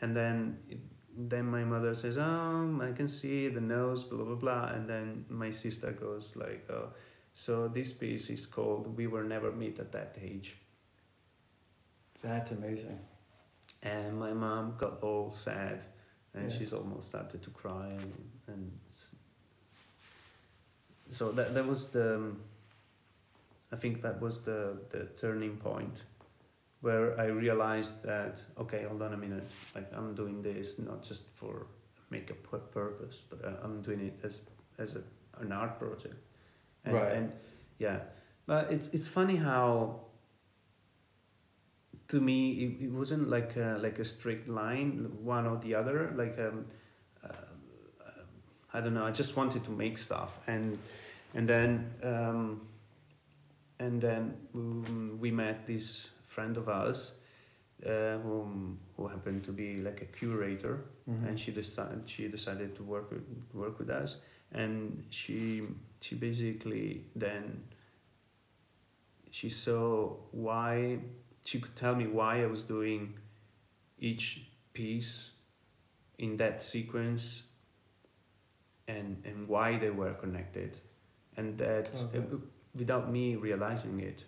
[0.00, 0.78] and then it,
[1.16, 5.24] then my mother says um i can see the nose blah blah blah and then
[5.28, 6.88] my sister goes like oh
[7.32, 10.56] so this piece is called we were never meet at that age
[12.22, 12.98] That's amazing.
[13.82, 15.84] and my mom got all sad
[16.34, 16.56] and Yeah.
[16.58, 18.12] she's almost started to cry and,
[18.48, 18.72] and
[21.08, 22.32] so that that was the
[23.72, 26.02] I think that was the the turning point
[26.84, 31.22] where I realized that okay hold on a minute like I'm doing this not just
[31.34, 31.66] for
[32.10, 34.34] makeup pu- purpose but uh, I'm doing it as
[34.78, 35.02] as a,
[35.42, 36.18] an art project.
[36.84, 37.12] And, Right.
[37.16, 37.32] and
[37.78, 37.98] yeah.
[38.46, 40.00] But it's it's funny how
[42.08, 44.90] to me it, it wasn't like a, like a strict line
[45.22, 46.66] one or the other like um,
[47.24, 47.32] uh,
[48.74, 50.38] I don't know I just wanted to make stuff.
[50.46, 50.78] And
[51.34, 51.70] and then
[52.02, 52.60] um,
[53.78, 57.00] and then um, we met this friend of ours
[57.86, 60.74] uh, whom who happened to be like a curator
[61.08, 61.26] Mhm.
[61.28, 63.26] and she decided she decided to work with
[63.62, 64.16] work with us
[64.62, 65.38] and she
[66.04, 66.86] she basically
[67.24, 67.44] then
[69.30, 70.16] she saw
[70.46, 70.98] why
[71.44, 73.02] she could tell me why I was doing
[73.98, 74.26] each
[74.72, 75.12] piece
[76.18, 77.24] in that sequence
[78.88, 80.78] and and why they were connected
[81.36, 82.22] and that Okay.
[82.74, 84.24] without me realizing it.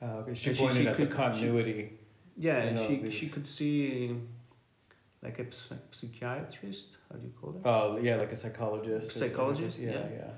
[0.00, 0.34] Uh, okay.
[0.34, 1.98] She And she- pointed she at could- the continuity.
[2.36, 4.16] Yeah, You know, she these- she could see
[5.22, 5.46] like a
[5.90, 6.98] psychiatrist.
[7.10, 7.62] How do you call it?
[7.64, 9.10] Oh yeah, like a psychologist.
[9.12, 10.08] Psychologist, Yeah, yeah.
[10.18, 10.30] yeah.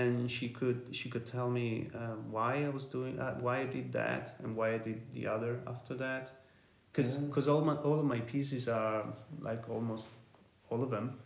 [0.00, 3.66] and she could she could tell me uh, why I was doing uh, why I
[3.66, 6.24] did that and why I did the other after that,
[6.92, 7.52] because Yeah.
[7.52, 10.06] all my all of my pieces are like almost
[10.70, 11.18] all of them,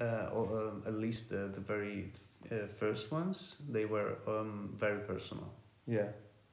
[0.00, 2.12] uh, or, um, at least the the very
[2.50, 5.48] uh, first ones they were um, very personal.
[5.86, 6.08] Yeah.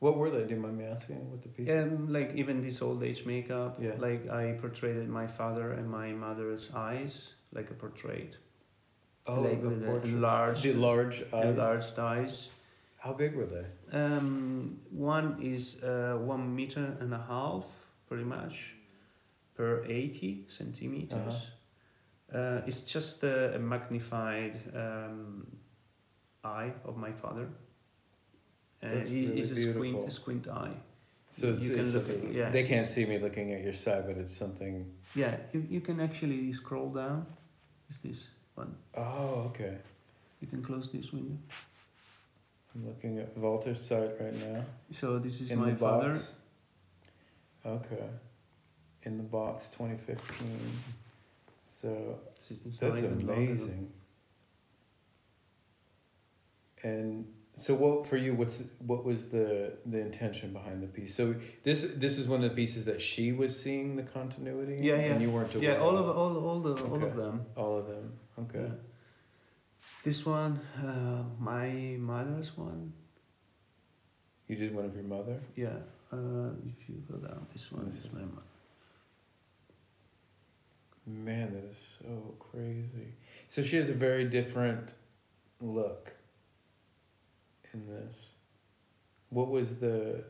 [0.06, 0.44] What were they?
[0.48, 1.20] Do you mind me asking?
[1.32, 1.70] What the piece?
[1.76, 3.96] Um, like even this old age makeup, Yeah.
[4.08, 7.14] like I portrayed my father and my mother's eyes,
[7.58, 8.32] like a portrait,
[9.28, 10.14] oh, like the with portrait.
[10.14, 11.46] enlarged, The large eyes.
[11.46, 12.50] enlarged eyes.
[13.06, 13.66] How big were they?
[14.02, 17.66] Um, one is uh, one meter and a half,
[18.08, 18.56] pretty much,
[19.58, 21.36] per 80 centimeters.
[22.34, 25.46] uh it's just a, a magnified um,
[26.44, 27.48] eye of my father.
[28.86, 29.82] Uh, That's he- really it's a beautiful.
[29.82, 30.76] squint, a squint eye.
[31.28, 32.50] So it's, You can it's look at- yeah.
[32.50, 34.92] They can't see me looking at your side, but it's something.
[35.16, 37.26] Yeah, you, you can actually scroll down.
[37.90, 38.76] Is this one?
[38.96, 39.78] Oh, okay.
[40.42, 41.38] You can close this window.
[42.76, 44.64] I'm looking at Walter's side right now.
[44.92, 46.10] So this is in my the father.
[46.10, 46.34] box.
[47.66, 48.04] Okay.
[49.04, 50.48] In the box, 2015.
[51.70, 52.20] So
[52.50, 53.92] It's- that's amazing.
[56.84, 57.26] And
[57.58, 58.34] so, what for you?
[58.34, 61.16] What's what was the the intention behind the piece?
[61.16, 64.78] So this this is one of the pieces that she was seeing the continuity.
[64.82, 65.02] Yeah, yeah.
[65.14, 65.72] And you weren't aware.
[65.72, 67.46] Yeah, all of all all the all of them.
[67.56, 68.14] all of them.
[68.40, 68.60] Okay.
[68.60, 68.76] Yeah.
[70.04, 72.94] This one, uh, my mother's one.
[74.48, 75.40] You did one of your mother.
[75.56, 75.70] Yeah.
[76.12, 78.42] Uh, if you go down, this one This is is- my mother.
[81.08, 83.14] Man, that is so crazy.
[83.48, 84.96] So she has a very different
[85.62, 86.15] look
[87.76, 88.32] in this.
[89.30, 90.24] What was the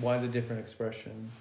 [0.00, 1.40] why the different expressions?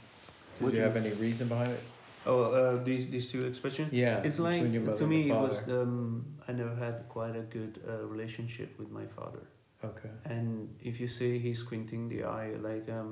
[0.60, 1.84] Did you do have any reason behind it?
[2.26, 3.94] Oh, uh, these these two expressions.
[3.94, 4.22] Yeah.
[4.28, 4.62] It's like
[5.02, 9.06] to me it was um, I never had quite a good uh, relationship with my
[9.06, 9.44] father.
[9.84, 10.10] Okay.
[10.24, 13.10] And if you see he's squinting the eye, like um,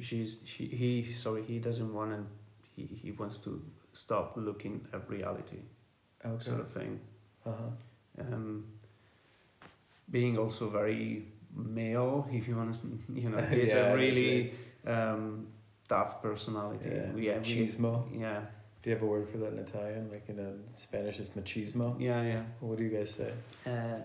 [0.00, 2.20] she's she he sorry he doesn't want to
[2.74, 5.62] he he wants to stop looking at reality
[6.24, 6.44] Okay.
[6.44, 7.00] sort of thing.
[7.46, 7.70] Uh-huh.
[8.18, 8.64] Um,
[10.10, 14.52] being also very male, if you want to, you know, he's Yeah, a really
[14.86, 15.46] um,
[15.88, 16.88] tough personality.
[16.90, 17.12] Yeah.
[17.12, 18.04] Really- Machismo.
[18.12, 18.40] Yeah,
[18.82, 20.10] Do you have a word for that in Italian?
[20.10, 21.96] Like in uh Spanish, it's machismo.
[21.98, 22.42] yeah, yeah.
[22.60, 23.32] What do you guys say?
[23.66, 24.00] Uh,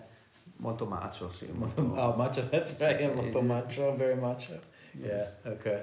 [0.58, 1.46] molto macho, sì.
[1.54, 2.42] Molto, oh, macho.
[2.50, 2.98] That's right.
[3.00, 3.94] Yeah, molto macho.
[3.96, 4.58] Very macho.
[4.98, 5.34] yes.
[5.44, 5.52] Yeah.
[5.52, 5.82] Okay.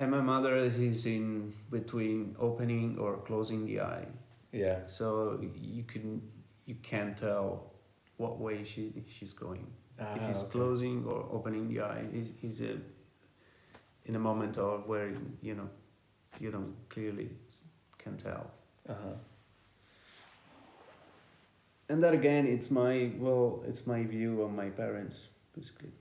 [0.00, 4.06] And my mother is in between opening or closing the eye,
[4.52, 4.86] Yeah.
[4.86, 6.22] so you can
[6.66, 7.72] you can't tell
[8.18, 9.66] what way she she's going.
[10.00, 10.52] Ah, if he's okay.
[10.52, 12.76] closing or opening the eye, he's, he's a,
[14.06, 15.10] in a moment of where
[15.42, 15.68] you know
[16.38, 17.30] you don't clearly
[17.98, 18.50] can tell.
[18.88, 19.16] Uh-huh.
[21.88, 25.92] And that again, it's my well, it's my view on my parents basically.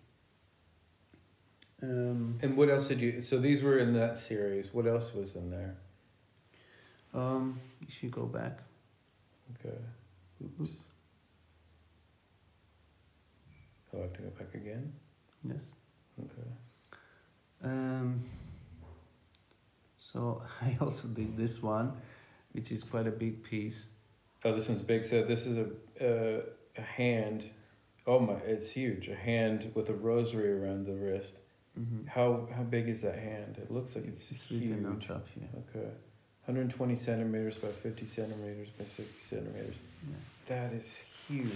[1.81, 3.21] Um, And what else did you?
[3.21, 4.73] So these were in that series.
[4.73, 5.75] What else was in there?
[7.13, 8.59] um, if you go back,
[9.55, 9.77] Okay.
[10.43, 10.71] Oops.
[13.99, 14.93] I have to go back again.
[15.47, 15.71] yes.
[16.19, 16.49] Okay.
[17.63, 18.21] Um,
[19.97, 21.93] so I also did this one,
[22.51, 23.87] which is quite a big piece.
[24.45, 25.03] Oh, this one's big.
[25.03, 25.67] So this is a
[25.99, 26.41] a,
[26.77, 27.49] a hand.
[28.05, 28.33] Oh my!
[28.45, 29.07] It's huge.
[29.09, 31.35] A hand with a rosary around the wrist.
[31.79, 32.07] Mm-hmm.
[32.07, 33.57] How how big is that hand?
[33.57, 34.71] It looks like it's, It's huge.
[34.71, 35.49] on top here.
[35.75, 35.87] Okay.
[36.45, 39.75] 120 centimeters by 50 centimeters by 60 centimeters.
[40.07, 40.15] Yeah.
[40.47, 40.95] That is
[41.27, 41.51] huge.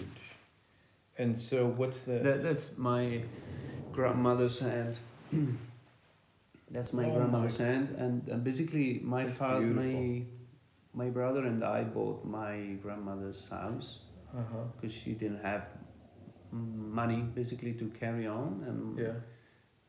[1.22, 2.24] And so what's this?
[2.24, 3.22] That, that's my
[3.92, 4.98] grandmother's hand.
[6.72, 10.24] that's my Oh grandmother's my- hand, and, and basically my father, my
[10.94, 14.00] my brother and I bought my grandmother's house
[14.36, 14.64] uh-huh.
[14.74, 15.70] because she didn't have
[16.52, 19.14] money basically to carry on, and Yeah.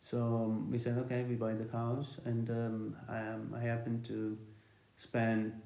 [0.02, 4.04] so um, we said okay, we buy the house, and um, I, um, I happened
[4.12, 4.36] to
[4.96, 5.62] spend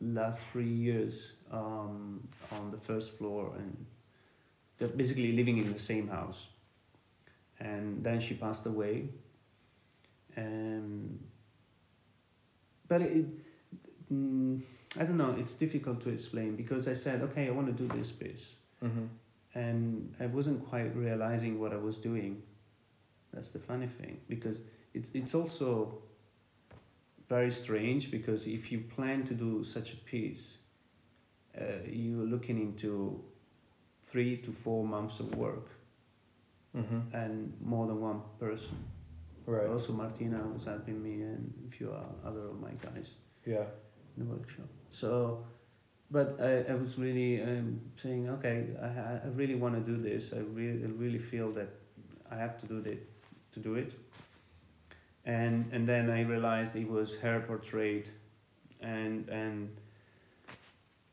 [0.00, 3.86] last three years um, on the first floor and
[4.80, 6.48] they're basically living in the same house.
[7.60, 9.10] And then she passed away.
[10.36, 11.20] And
[12.88, 13.26] but it,
[14.12, 14.60] mm,
[14.98, 15.36] I don't know.
[15.38, 19.06] It's difficult to explain because I said, okay, I want to do this piece, Mm-hmm.
[19.54, 22.42] and I wasn't quite realizing what I was doing.
[23.32, 24.58] That's the funny thing because
[24.94, 25.98] it's it's also
[27.28, 30.58] very strange because if you plan to do such a piece,
[31.56, 33.22] uh, you're looking into
[34.10, 35.68] three to four months of work
[36.76, 37.12] Mm-hmm.
[37.12, 38.76] and more than one person.
[39.44, 39.66] Right.
[39.68, 41.92] Also, Martina was helping me and a few
[42.24, 43.64] other of my guys Yeah.
[44.16, 44.68] in the workshop.
[44.90, 45.44] So,
[46.12, 50.32] but I, I was really um, saying, okay, I, I really want to do this.
[50.32, 51.70] I really, I really feel that
[52.30, 53.08] I have to do it,
[53.54, 53.94] to do it.
[55.24, 58.10] And and then I realized it was her portrait,
[58.80, 59.70] and and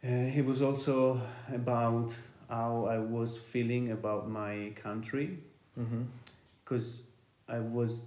[0.04, 1.20] uh, it was also
[1.54, 2.16] about
[2.50, 5.40] how I was feeling about my country
[5.80, 6.02] Mm-hmm.
[6.64, 7.04] because
[7.48, 8.02] I was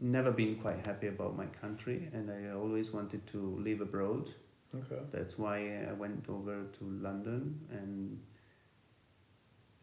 [0.00, 4.28] never been quite happy about my country and I always wanted to live abroad.
[4.74, 5.00] Okay.
[5.12, 8.18] That's why I went over to London and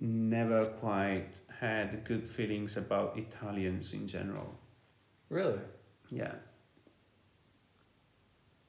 [0.01, 4.53] never quite had good feelings about Italians in general.
[5.29, 5.59] Really?
[6.09, 6.33] Yeah.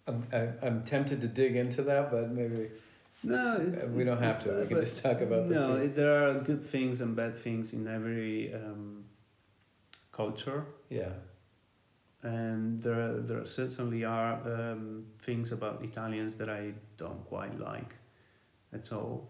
[0.06, 0.24] I'm,
[0.62, 2.70] I'm tempted to dig into that, but maybe
[3.22, 4.52] No, it's, we don't have to.
[4.60, 7.72] We can just talk about the No, it, there are good things and bad things
[7.72, 9.04] in every um,
[10.12, 10.64] culture.
[10.88, 11.12] Yeah.
[12.22, 17.94] and there there certainly are um, things about Italians that I don't quite like
[18.72, 19.28] at all.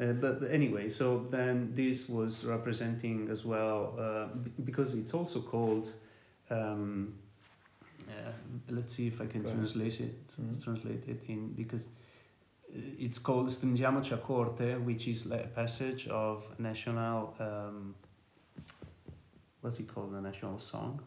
[0.00, 5.14] Uh, but, but anyway, so then this was representing as well uh, b- because it's
[5.14, 5.92] also called.
[6.50, 7.14] Um,
[8.08, 8.32] uh,
[8.70, 10.28] let's see if I can translate it.
[10.40, 10.62] Mhm.
[10.64, 11.86] Translate it in because
[12.74, 17.34] it's called Stringiamoci a corte, which is like a passage of national.
[17.38, 17.94] Um,
[19.60, 20.12] what's it called?
[20.12, 21.00] The national song.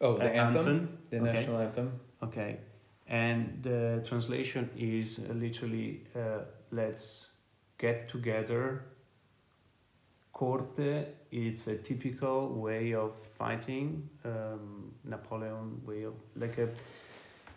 [0.00, 0.98] Oh, the Uh, anthem?
[1.10, 1.32] The okay.
[1.32, 2.00] national anthem?
[2.22, 2.58] Okay,
[3.06, 7.30] and the translation is literally uh, let's
[7.78, 8.86] get together.
[10.32, 14.08] Corte, it's a typical way of fighting.
[14.24, 16.70] Um, Napoleon way of like a,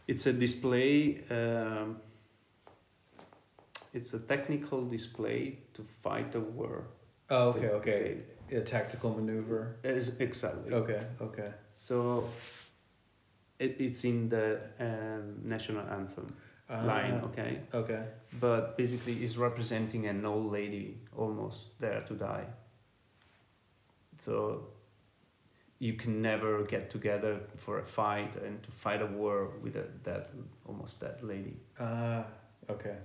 [0.08, 1.22] it's a display.
[1.32, 1.98] Um,
[3.98, 5.40] it's a technical display
[5.74, 6.76] to fight a war.
[7.30, 8.04] Oh, okay, okay.
[8.52, 9.78] A tactical maneuver.
[9.84, 10.74] As exactly.
[10.82, 11.52] Okay, okay.
[11.74, 11.98] So
[13.60, 16.28] it, it's in the um, national anthem
[16.70, 17.62] line, Ah, okay?
[17.74, 18.04] Okay.
[18.40, 22.46] But basically, it's representing an old lady almost there to die.
[24.20, 24.68] So
[25.80, 29.86] you can never get together for a fight and to fight a war with a
[30.04, 30.30] that
[30.66, 31.56] almost that lady.
[31.80, 32.26] Ah,
[32.70, 32.96] okay.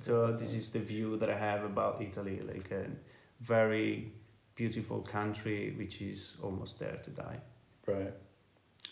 [0.00, 0.40] So sense.
[0.40, 2.86] this is the view that I have about Italy, like a
[3.40, 4.12] very
[4.54, 7.38] beautiful country which is almost there to die.
[7.86, 8.12] Right.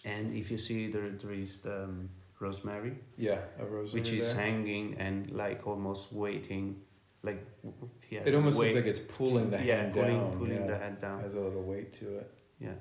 [0.04, 2.08] And if you see there, there is the um,
[2.40, 4.42] rosemary, Yeah, a rosary which is there.
[4.44, 6.80] hanging and like almost waiting,
[7.22, 10.20] like w- w- he has It almost looks like it's pulling the yeah, hand pulling,
[10.20, 10.32] down.
[10.38, 10.66] pulling yeah.
[10.66, 11.20] the head down.
[11.22, 12.30] Has a little weight to it.
[12.60, 12.74] Yeah,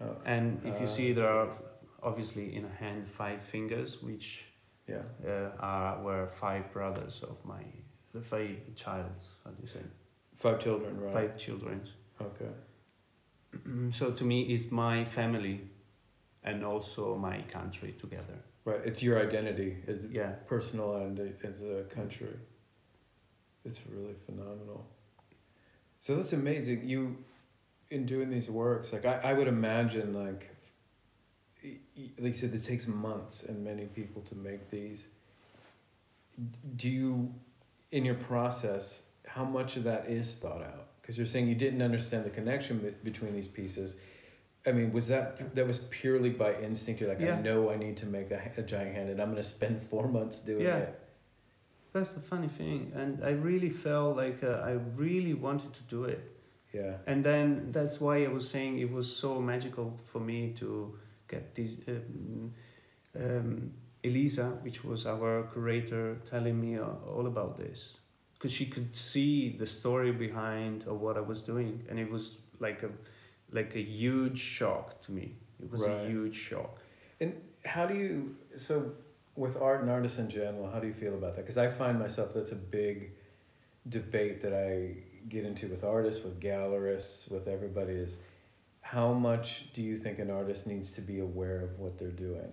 [0.00, 1.48] Oh, and if you Uh, see there are
[2.02, 4.46] obviously in a hand five fingers, which
[4.92, 5.30] yeah.
[5.30, 7.62] uh, are were five brothers of my
[8.12, 9.12] the five child.
[9.44, 9.80] How do you say?
[10.34, 11.12] Five children, right?
[11.12, 11.80] Five children.
[12.20, 12.52] Okay.
[13.90, 15.60] so to me, it's my family,
[16.44, 18.38] and also my country together.
[18.64, 18.80] Right.
[18.84, 20.32] It's your identity as Yeah.
[20.46, 22.28] personal and as a country.
[23.64, 24.86] It's really phenomenal.
[26.00, 26.88] So that's amazing.
[26.88, 27.16] You,
[27.90, 30.51] in doing these works, like I, I would imagine, like,
[31.64, 31.78] like
[32.18, 35.06] you said, it takes months and many people to make these.
[36.76, 37.34] Do you,
[37.90, 40.88] in your process, how much of that is thought out?
[41.00, 43.96] Because you're saying you didn't understand the connection between these pieces.
[44.66, 47.00] I mean, was that that was purely by instinct?
[47.00, 47.36] You're like, Yeah.
[47.36, 50.08] I know I need to make a, a giant hand, and I'm gonna spend four
[50.08, 50.76] months doing Yeah.
[50.78, 50.98] it.
[51.92, 56.04] That's the funny thing, and I really felt like uh, I really wanted to do
[56.04, 56.20] it.
[56.72, 56.94] Yeah.
[57.06, 60.96] And then that's why I was saying it was so magical for me to
[61.32, 61.70] get this.
[61.88, 62.52] Um,
[63.24, 63.72] um,
[64.04, 67.80] Elisa, which was our curator, telling me uh, all about this,
[68.34, 72.38] because she could see the story behind of what I was doing, and it was
[72.58, 72.90] like a,
[73.58, 75.26] like a huge shock to me.
[75.62, 76.04] It was Right.
[76.06, 76.72] a huge shock.
[77.20, 77.30] And
[77.64, 78.12] how do you
[78.56, 78.74] so
[79.36, 80.66] with art and artists in general?
[80.72, 81.42] How do you feel about that?
[81.46, 83.12] Because I find myself that's a big
[83.88, 84.96] debate that I
[85.28, 88.12] get into with artists, with gallerists, with everybody is
[88.92, 92.52] how much do you think an artist needs to be aware of what they're doing?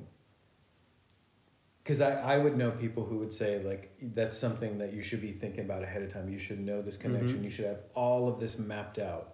[1.83, 5.21] Because I, I would know people who would say like that's something that you should
[5.21, 6.29] be thinking about ahead of time.
[6.29, 7.39] You should know this connection.
[7.39, 7.43] Mhm.
[7.45, 9.25] You should have all of this mapped out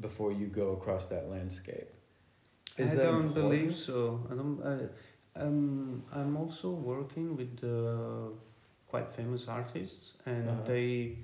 [0.00, 1.88] before you go across that landscape.
[2.76, 3.34] Is I that don't important?
[3.34, 4.26] believe so.
[4.30, 4.58] I don't.
[4.72, 8.28] I, um, I'm also working with uh,
[8.92, 10.62] quite famous artists, and Uh-huh.
[10.72, 11.18] they.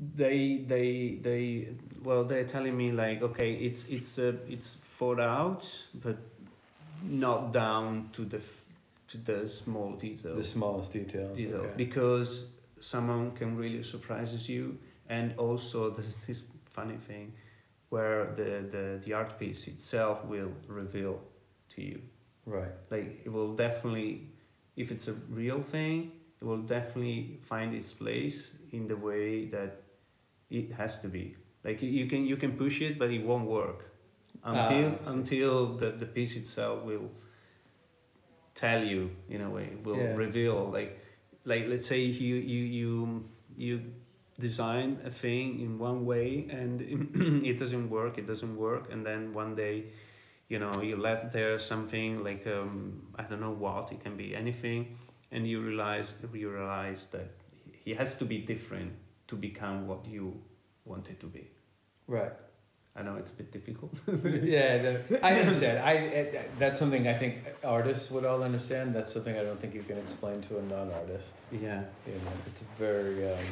[0.00, 1.68] They they they
[2.04, 6.16] well they're telling me like okay it's it's uh, it's thought out but
[7.02, 8.64] not down to the f-
[9.08, 11.36] to the small detail The smallest details.
[11.36, 11.72] detail okay.
[11.76, 12.44] because
[12.78, 14.78] someone can really surprises you,
[15.08, 17.32] and also there's this funny thing,
[17.88, 21.20] where the the the art piece itself will reveal
[21.70, 22.00] to you.
[22.46, 22.70] Right.
[22.90, 24.28] Like it will definitely,
[24.76, 29.82] if it's a real thing, it will definitely find its place in the way that
[30.50, 31.36] it has to be.
[31.64, 33.84] Like you- can you can push it, but it won't work
[34.44, 37.10] until Ah, until the, the piece itself will
[38.54, 40.16] tell you in a way will Yeah.
[40.16, 40.98] reveal like
[41.44, 43.24] like let's say you you you
[43.56, 43.80] you
[44.40, 46.80] design a thing in one way and
[47.50, 49.84] it doesn't work it doesn't work and then one day
[50.48, 54.34] you know you left there something like um, i don't know what it can be
[54.34, 54.96] anything
[55.32, 57.30] and you realize you realize that
[57.88, 58.90] he has to be different
[59.30, 60.24] to become what you
[60.90, 61.44] want it to be
[62.16, 62.34] Right.
[62.98, 63.92] i know it's a bit difficult
[64.56, 64.92] yeah, no,
[65.28, 65.76] I understand.
[65.90, 66.28] I it,
[66.62, 67.34] that's something I think
[67.78, 68.86] artists would all understand.
[68.96, 71.32] That's something I don't think you can explain to a non-artist.
[71.66, 73.16] yeah You know, it's very.
[73.32, 73.46] Um,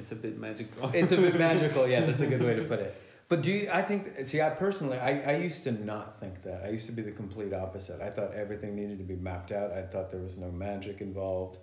[0.00, 1.82] it's a bit magical it's a bit magical.
[1.92, 2.92] Yeah, that's a good way to put it.
[3.30, 3.62] But do you?
[3.80, 4.02] I think.
[4.30, 6.58] See, I personally, I, I used to not think that.
[6.66, 7.98] I used to be the complete opposite.
[8.08, 9.68] I thought everything needed to be mapped out.
[9.80, 11.56] I thought there was no magic involved.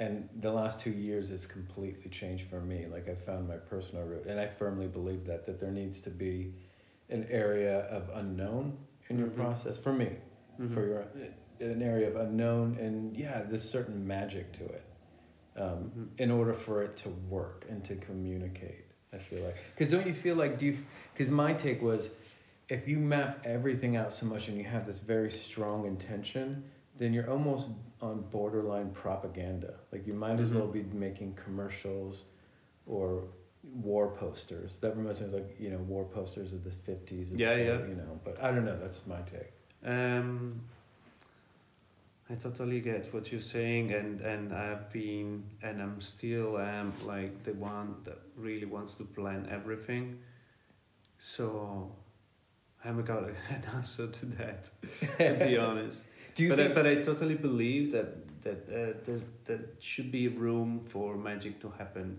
[0.00, 2.86] And the last two years, it's completely changed for me.
[2.90, 6.10] Like I found my personal route, and I firmly believe that that there needs to
[6.10, 6.54] be
[7.10, 8.78] an area of unknown
[9.10, 9.34] in your Mhm.
[9.36, 10.16] process for me
[10.58, 10.70] Mhm.
[10.72, 11.04] for your
[11.60, 14.82] an area of unknown and yeah there's certain magic to it
[15.56, 16.20] um, Mhm.
[16.22, 20.14] in order for it to work and to communicate i feel like because don't you
[20.14, 20.78] feel like do you
[21.12, 22.10] because my take was
[22.70, 26.62] if you map everything out so much and you have this very strong intention
[27.00, 27.68] then you're almost
[28.02, 30.72] on borderline propaganda like you might as well Mhm.
[30.78, 32.24] be making commercials
[32.86, 33.06] or
[33.88, 37.54] war posters that reminds me of like you know war posters of the 50s Yeah,
[37.56, 37.86] before, yeah.
[37.90, 40.60] you know but i don't know that's my take Um,
[42.32, 45.30] I totally get what you're saying, and and I've been,
[45.66, 50.04] and I'm still am like the one that really wants to plan everything.
[51.18, 51.90] So,
[52.84, 53.24] I haven't got
[53.56, 54.70] an answer to that,
[55.18, 56.06] to be honest.
[56.34, 60.10] Do you but think I, but I totally believe that that uh, there there should
[60.10, 62.18] be room for magic to happen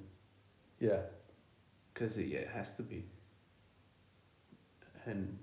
[0.79, 0.99] yeah
[1.93, 3.03] because it, yeah, it has to be.
[5.05, 5.37] And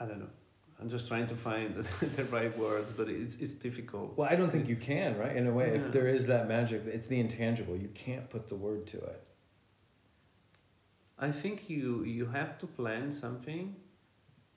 [0.00, 0.30] I don't know.
[0.80, 1.74] I'm just trying to find
[2.16, 4.16] the right words, but it's it's difficult.
[4.16, 5.34] Well, I don't think you can, right?
[5.36, 5.80] In a way, Yeah.
[5.80, 7.76] if there is that magic, it's the intangible.
[7.76, 9.26] You can't put the word to it.
[11.18, 13.74] I think you you have to plan something.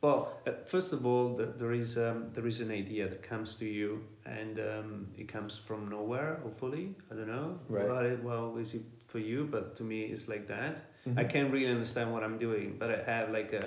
[0.02, 3.56] Well, uh, first of all, the, there is um, there is an idea that comes
[3.58, 6.40] to you, and um, it comes from nowhere.
[6.44, 7.60] Hopefully, I don't know.
[7.70, 7.88] Right.
[7.88, 9.48] Well, it, well, is it for you?
[9.52, 10.76] But to me, it's like that.
[11.08, 11.20] Mm-hmm.
[11.20, 13.64] I can't really understand what I'm doing, but I have like a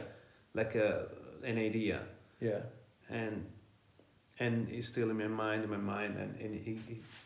[0.54, 1.06] like a
[1.44, 2.00] an idea.
[2.40, 2.60] Yeah.
[3.08, 3.44] and
[4.40, 6.78] and it's still in my mind in my mind and, and it, it,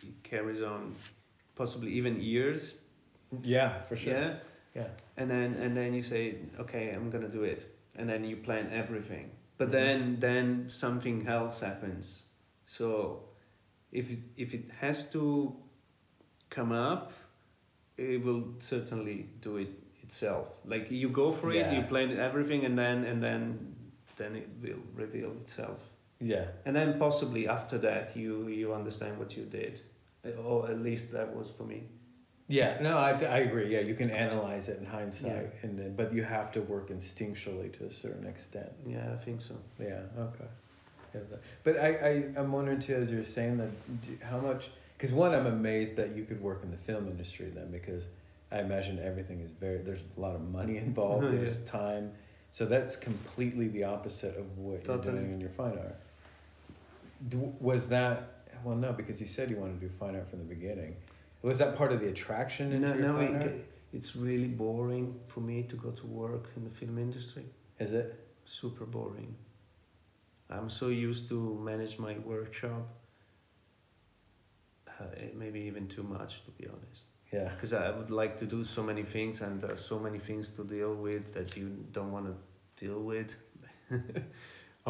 [0.02, 0.94] it carries on
[1.56, 2.74] possibly even years
[3.42, 4.12] Yeah, for sure.
[4.12, 4.34] yeah
[4.74, 4.88] Yeah.
[5.16, 7.64] and then and then you say okay i'm gonna do it
[7.98, 9.30] and then you plan everything.
[9.58, 9.72] But Mhm.
[9.72, 12.24] then then something else happens.
[12.66, 13.24] So
[13.92, 15.56] if it, if it has to
[16.50, 17.12] come up
[17.96, 19.70] it will certainly do it
[20.02, 20.46] itself.
[20.64, 23.74] Like you go for it you plan everything and then and then
[24.16, 25.80] then it will reveal itself.
[26.20, 26.46] Yeah.
[26.66, 29.80] and then possibly after that you you understand what you did.
[30.46, 31.80] Or at least that was for me
[32.48, 32.78] Yeah.
[32.80, 33.72] No, I, I agree.
[33.72, 35.68] Yeah, you can analyze it in hindsight, Yeah.
[35.68, 38.72] and then but you have to work instinctually to a certain extent.
[38.86, 40.00] yeah i think so Yeah.
[40.18, 40.44] Okay.
[41.14, 41.20] Yeah,
[41.64, 43.70] But I, I I'm wondering too, as you're saying that,
[44.02, 44.68] do, how much?
[44.96, 48.08] Because one, I'm amazed that you could work in the film industry then, because
[48.50, 49.78] I imagine everything is very.
[49.78, 51.24] There's a lot of money involved.
[51.24, 51.30] Yeah.
[51.32, 52.12] There's time,
[52.50, 55.96] so that's completely the opposite of what you're doing in your fine art.
[57.28, 58.16] Do, was that
[58.64, 58.76] well?
[58.76, 60.96] No, because you said you wanted to do fine art from the beginning.
[61.42, 65.76] Was that part of the attraction no, no it, it's really boring for me to
[65.76, 67.46] go to work in the film industry.
[67.78, 68.28] Is it?
[68.48, 69.36] super boring.
[70.48, 72.88] I'm so used to manage my workshop
[74.98, 77.04] uh, maybe even too much to be honest.
[77.30, 77.50] Yeah.
[77.50, 80.50] because i would like to do so many things and there are so many things
[80.52, 82.34] to deal with that you don't want to
[82.82, 83.36] deal with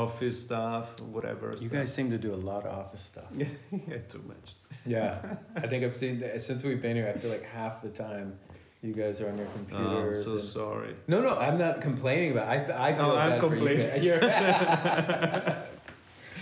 [0.03, 1.73] office stuff whatever You stuff.
[1.73, 3.31] guys seem to do a lot of office stuff.
[3.37, 4.47] yeah, too much
[4.87, 5.19] Yeah,
[5.57, 7.09] I think I've seen that since we've been here.
[7.15, 8.39] I feel like half the time
[8.83, 10.25] you guys are on your oh, i'm computers.
[10.25, 12.47] so sorry no, no, I'm not complaining about.
[12.57, 12.71] It.
[12.71, 13.89] I, I feel Oh, I'm bad for you complaining.
[13.89, 14.05] guys.
[14.09, 14.25] You're-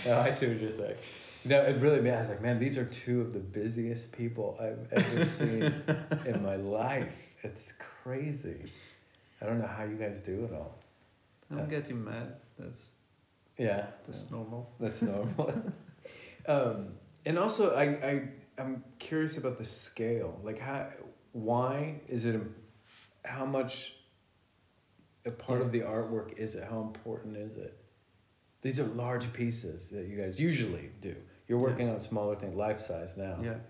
[0.07, 0.95] oh, I see what you're saying.
[1.45, 2.01] No, it really.
[2.01, 5.73] Man, I was like, man, these are two of the busiest people I've ever seen
[6.25, 7.15] in my life.
[7.43, 8.71] It's crazy.
[9.41, 10.75] I don't know how you guys do it all.
[11.51, 11.65] i'm Yeah.
[11.65, 12.89] getting mad that's
[13.57, 15.73] Yeah, that's normal That's normal.
[16.47, 16.89] um,
[17.25, 20.39] and also, I, I I'm curious about the scale.
[20.43, 20.89] Like how
[21.31, 22.39] why is it
[23.25, 23.93] how much
[25.25, 26.67] a part of the artwork is it?
[26.69, 27.77] How important is it?
[28.61, 31.15] These are large pieces that you guys usually do.
[31.47, 33.37] You're working on smaller things, life size now.
[33.43, 33.55] Yeah.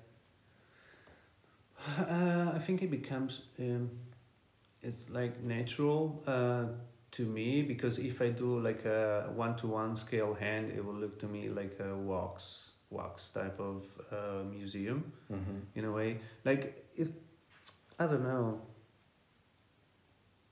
[2.00, 3.92] Uh, I think it becomes um,
[4.82, 6.66] it's like natural uh,
[7.12, 10.94] to me because if I do like a one to one scale hand, it will
[10.96, 15.58] look to me like a wax wax type of uh, museum Mm-hmm.
[15.76, 16.20] in a way.
[16.46, 17.10] Like it,
[18.00, 18.62] I don't know.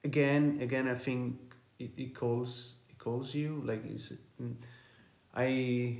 [0.03, 1.39] Again, again, I think
[1.79, 4.13] it, it calls it calls you like it's.
[4.41, 4.53] mm,
[5.35, 5.97] I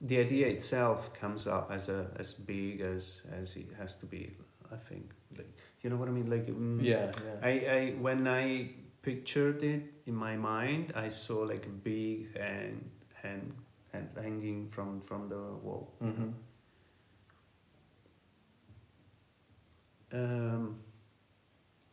[0.00, 4.36] the idea itself comes up as a as big as as it has to be.
[4.72, 6.30] I think like you know what I mean.
[6.30, 7.40] Like mm, Yeah, yeah.
[7.42, 8.70] I I when I
[9.02, 12.90] pictured it in my mind, I saw like a big hand
[13.22, 13.54] hand
[13.92, 15.92] hand hanging from from the wall.
[16.02, 16.30] mm-hmm.
[20.12, 20.78] um,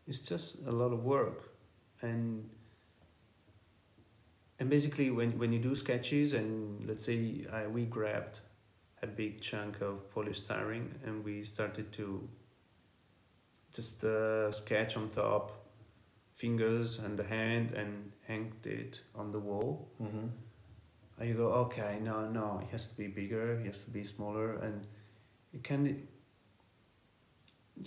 [0.08, 1.54] it's just a lot of work
[2.02, 2.50] and
[4.60, 8.40] and basically when, when you do sketches and let's say I, we grabbed
[9.02, 12.28] a big chunk of polystyrene and we started to
[13.74, 15.59] just uh, sketch on top
[16.42, 17.92] fingers and the hand and
[18.30, 19.72] hanged it on the wall
[20.04, 20.28] Mm-hmm.
[21.20, 24.04] and you go okay no no it has to be bigger it has to be
[24.16, 24.78] smaller and
[25.56, 25.82] it can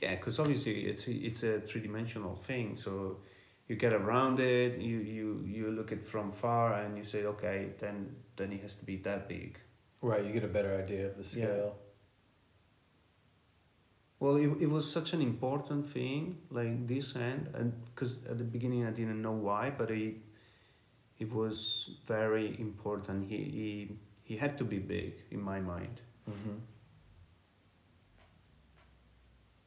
[0.02, 2.92] yeah because obviously it's it's a three-dimensional thing so
[3.68, 7.58] you get around it you you you look at from far and you say okay
[7.82, 7.96] then
[8.36, 9.58] then it has to be that big
[10.04, 11.68] Right, you get a better idea of the Yeah.
[14.22, 18.44] Well it, it was such an important thing like this end, and because at the
[18.56, 20.16] beginning i didn't know why but it
[21.18, 26.00] it was very important he he, he had to be big in my mind
[26.30, 26.56] Mm-hmm.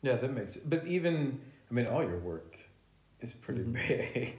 [0.02, 0.70] Yeah, that makes it.
[0.70, 1.40] But even,
[1.70, 2.58] I mean, all your work
[3.22, 3.74] is pretty Mhm.
[3.74, 4.38] big.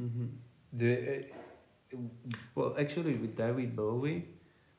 [0.00, 0.26] mm-hmm.
[0.72, 1.24] The,
[2.54, 4.28] Well, actually, with David Bowie,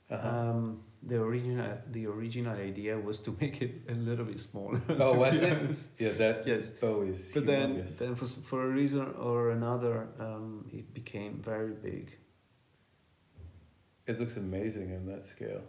[0.10, 0.30] uh-huh.
[0.30, 4.82] um, the original the original idea was to make it a little bit smaller.
[5.00, 5.52] oh, was it?
[5.52, 5.90] honest.
[6.00, 6.72] Yeah, that Yes.
[6.74, 12.18] Bowie's But then, then for, for a reason or another, um, it became very big.
[14.08, 15.62] It looks amazing in that scale.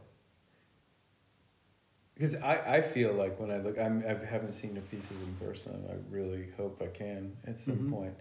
[2.14, 5.34] Because I, I feel like when I look, I'm, I haven't seen the pieces in
[5.46, 5.84] person.
[5.90, 7.90] I really hope I can at some Mhm.
[7.90, 8.14] point.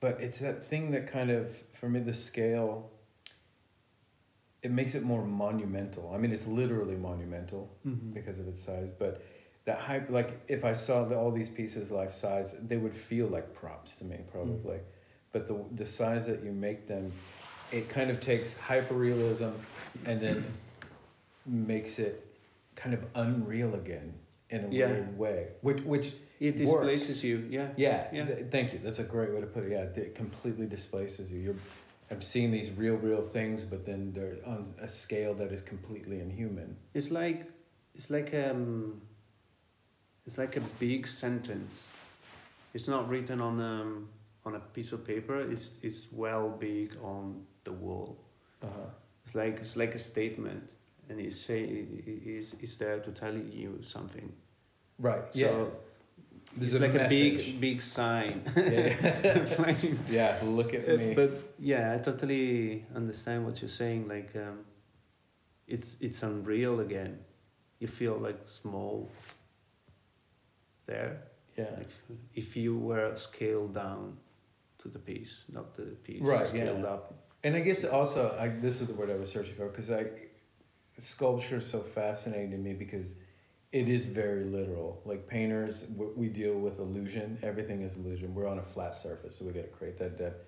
[0.00, 2.90] But it's that thing that kind of, for me, the scale,
[4.64, 6.10] it makes it more monumental.
[6.14, 8.10] I mean, it's literally monumental Mm-hmm.
[8.18, 9.22] because of its size, but
[9.66, 13.26] that hype, like if I saw the, all these pieces life size, they would feel
[13.28, 14.78] like props to me probably.
[15.32, 17.12] But the, the size that you make them,
[17.72, 19.52] it kind of takes hyperrealism
[20.06, 20.44] and then
[21.46, 22.14] makes it
[22.74, 24.14] kind of unreal again
[24.50, 24.86] in a Yeah.
[24.88, 25.46] weird way.
[25.60, 27.68] Which, which It displaces you, yeah.
[27.76, 28.24] yeah, Yeah.
[28.26, 28.78] th- thank you.
[28.82, 29.70] That's a great way to put it.
[29.72, 31.40] Yeah, it completely displaces you.
[31.40, 31.56] You're,
[32.10, 36.20] I'm seeing these real, real things, but then they're on a scale that is completely
[36.20, 36.76] inhuman.
[36.92, 37.48] It's like
[37.94, 39.00] it's like um,
[40.26, 41.86] it's like a big sentence.
[42.74, 44.08] It's not written on um
[44.44, 45.40] on a piece of paper.
[45.40, 48.18] It's it's well big on the wall.
[48.62, 48.90] Uh-huh.
[49.24, 50.68] It's like it's like a statement,
[51.08, 54.32] and it's say it is is there to tell you something.
[54.98, 55.24] Right.
[55.32, 55.64] So yeah.
[56.56, 57.46] There's it's like a message.
[57.46, 58.42] big big sign.
[58.56, 59.44] Yeah.
[60.08, 60.38] Yeah.
[60.42, 61.14] Look at me.
[61.14, 64.06] but yeah, I totally understand what you're saying.
[64.08, 64.60] Like, um,
[65.66, 67.18] it's it's unreal again.
[67.80, 69.10] You feel like small.
[70.86, 71.22] There,
[71.56, 71.70] yeah.
[71.78, 71.88] like
[72.34, 74.18] if you were scaled down
[74.80, 76.86] to the piece, not the piece Right, scaled yeah.
[76.94, 77.14] up.
[77.42, 80.04] And I guess also, I, this is the word I was searching for because I,
[80.98, 83.16] sculpture is so fascinating to me because
[83.74, 85.02] it is very literal.
[85.04, 85.84] Like painters,
[86.16, 87.38] we deal with illusion.
[87.42, 88.32] Everything is illusion.
[88.32, 90.44] We're on a flat surface, so we got to create that depth.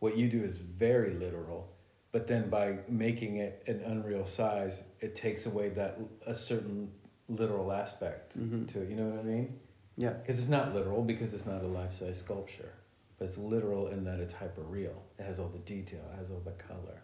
[0.00, 1.72] What you do is very literal,
[2.10, 6.90] but then by making it an unreal size, it takes away that a certain
[7.28, 8.66] literal aspect Mhm.
[8.72, 8.90] to it.
[8.90, 9.60] You know what I mean?
[9.96, 12.72] Yeah, Because it's not literal because it's not a life size sculpture,
[13.18, 15.00] but it's literal in that it's hyper real.
[15.16, 17.02] It has all the detail, it has all the color.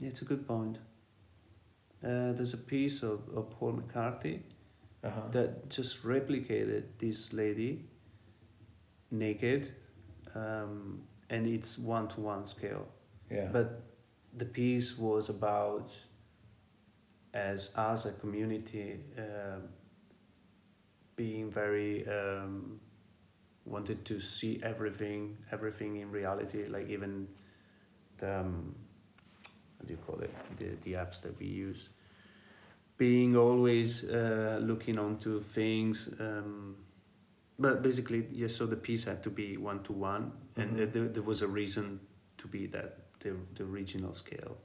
[0.00, 0.78] yeah, it's a good point.
[2.02, 4.42] Uh, there's a piece of, of Paul McCarthy
[5.04, 5.28] Uh-huh.
[5.30, 7.84] that just replicated this lady
[9.10, 9.74] naked,
[10.34, 12.86] um, and it's one to one scale.
[13.30, 13.48] yeah.
[13.52, 13.82] But
[14.36, 15.96] the piece was about
[17.34, 19.68] as us a community um
[21.16, 22.80] being very um,
[23.64, 27.28] wanted to see everything everything in reality like even
[28.18, 28.74] the um,
[29.78, 31.88] what do you call it the, the apps that we use
[32.96, 36.08] being always uh, looking onto things.
[36.18, 36.74] Um,
[37.58, 38.48] but basically, yeah.
[38.48, 40.82] So the piece had to be one to one, and Mhm.
[40.88, 42.00] uh, there, there was a reason
[42.38, 44.58] to be that the the original scale.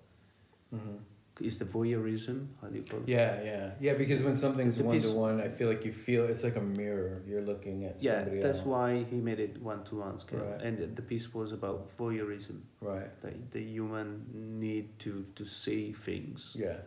[0.74, 0.98] Mm-hmm.
[1.42, 2.48] Is the voyeurism?
[2.62, 3.08] How do you call it?
[3.10, 3.94] Yeah, yeah, yeah.
[3.96, 7.24] Because when something's one to one I feel like you feel it's like a mirror.
[7.28, 8.68] You're looking at Yeah, somebody that's else.
[8.68, 10.62] why he made it one to one scale, Right.
[10.62, 13.10] and the, the piece was about voyeurism, Right.
[13.22, 16.78] the the human need to to see things, Yeah.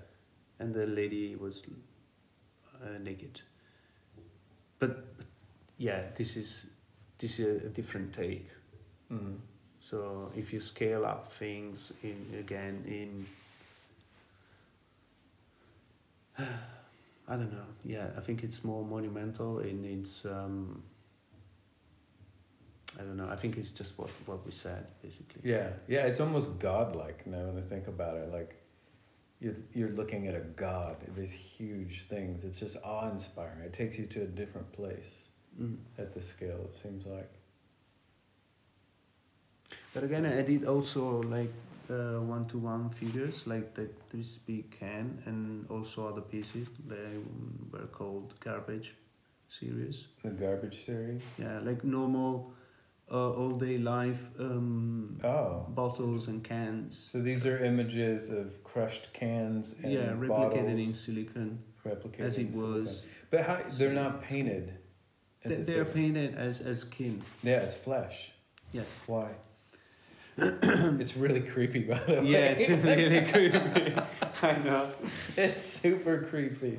[0.61, 1.65] and the lady was
[2.81, 3.41] uh, naked.
[4.79, 5.27] But, but
[5.79, 6.67] yeah, this is
[7.19, 8.49] this is a, a different take.
[9.13, 9.39] Mm.
[9.81, 13.27] So if you scale up things in again in
[16.39, 17.67] I don't know.
[17.85, 20.83] Yeah, I think it's more monumental in its um
[22.99, 23.29] I don't know.
[23.29, 25.43] I think it's just what what we said basically.
[25.51, 26.07] Yeah, yeah.
[26.07, 28.33] It's almost godlike now when I think about it.
[28.33, 28.57] Like,
[29.41, 30.97] you're you're looking at a god.
[31.17, 32.45] These huge things.
[32.45, 33.61] It's just awe inspiring.
[33.65, 35.29] It takes you to a different place
[35.61, 35.79] Mm.
[35.97, 36.61] at this scale.
[36.69, 37.33] It seems like.
[39.95, 41.51] But again, I did also like
[41.91, 46.69] uh, one-to-one figures, like the this big can, and also other pieces.
[46.87, 47.19] They
[47.73, 48.95] were called garbage
[49.49, 50.07] series.
[50.23, 51.23] The garbage series.
[51.39, 52.53] Yeah, like normal,
[53.11, 55.67] uh, all-day life um, Oh.
[55.69, 57.11] bottles and cans.
[57.13, 62.39] So these are images of crushed cans and yeah, replicated bottles in silicon replicated as
[62.39, 62.75] it silicon.
[62.81, 63.07] was.
[63.31, 64.73] But how they're not painted.
[65.45, 67.23] as They, if they are painted as as skin.
[67.45, 68.33] Yeah, as flesh.
[68.73, 68.87] Yes.
[69.07, 69.29] Why?
[71.01, 72.27] it's really creepy, by the way.
[72.29, 73.95] Yeah, it's really creepy.
[74.43, 74.91] I know.
[75.37, 76.79] it's super creepy.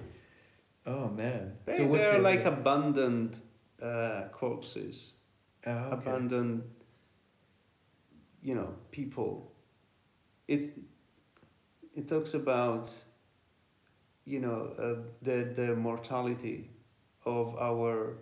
[0.86, 1.54] Oh man.
[1.66, 3.40] They, so they're the- like abandoned
[3.82, 5.14] uh, corpses,
[5.66, 5.94] Oh, okay.
[6.12, 6.64] abandoned,
[8.42, 9.52] you know, people.
[10.48, 10.78] It
[11.94, 12.88] it talks about,
[14.24, 16.70] you know, uh, the the mortality
[17.26, 18.18] of our.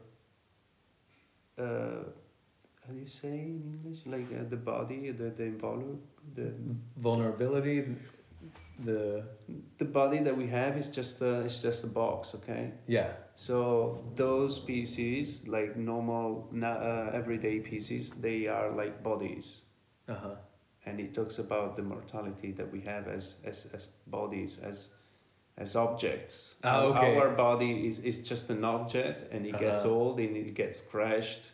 [1.58, 2.04] Uh,
[2.88, 4.00] how do you say in English?
[4.06, 6.00] Like uh, the body, the the involu-
[6.36, 6.52] the
[7.00, 7.96] vulnerability.
[8.78, 9.24] The
[9.78, 12.72] the body that we have is just a it's just a box, okay.
[12.88, 13.12] yeah.
[13.34, 19.62] So those pieces, like normal, uh, everyday pieces, they are like bodies,
[20.10, 20.36] Uh huh.
[20.86, 24.90] and it talks about the mortality that we have as as as bodies, as
[25.58, 26.56] as objects.
[26.64, 27.16] Ah, Our- okay.
[27.18, 29.96] Our body is is just an object, and it gets Uh-huh.
[29.96, 31.52] old, and it gets crashed,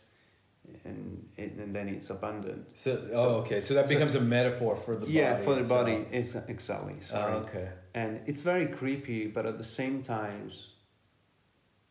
[0.86, 2.66] and it, and then it's abandoned.
[2.76, 3.62] So, oh, okay.
[3.62, 5.44] So that so- becomes a metaphor for the yeah, body.
[5.46, 5.80] for the itself.
[5.86, 7.00] body, it's exactly.
[7.00, 7.34] Sorry.
[7.34, 7.70] Oh, okay.
[7.94, 10.72] and it's very creepy but at the same times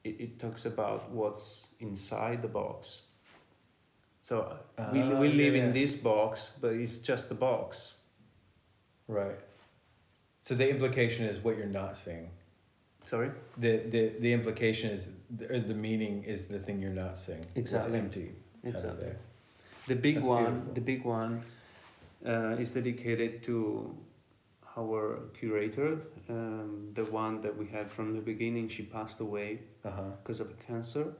[0.03, 3.03] it, it talks about what's inside the box
[4.23, 4.35] so
[4.79, 5.81] uh, we, Ah, we live yeah, in yeah.
[5.81, 7.95] this box but it's just a box
[9.09, 9.39] Right.
[10.43, 12.31] So the implication is what you're not seeing.
[13.03, 15.03] sorry The the the implication is
[15.53, 17.45] or the meaning is the thing you're not seeing.
[17.57, 17.93] Exactly.
[17.93, 18.29] What's empty.
[18.67, 19.19] Out exactly there.
[19.87, 20.75] the big That's one beautiful.
[20.75, 21.43] the big one
[22.27, 23.95] uh, is dedicated to
[24.77, 25.99] our curator
[26.29, 31.15] um, the one that we had from the beginning she passed away because of cancer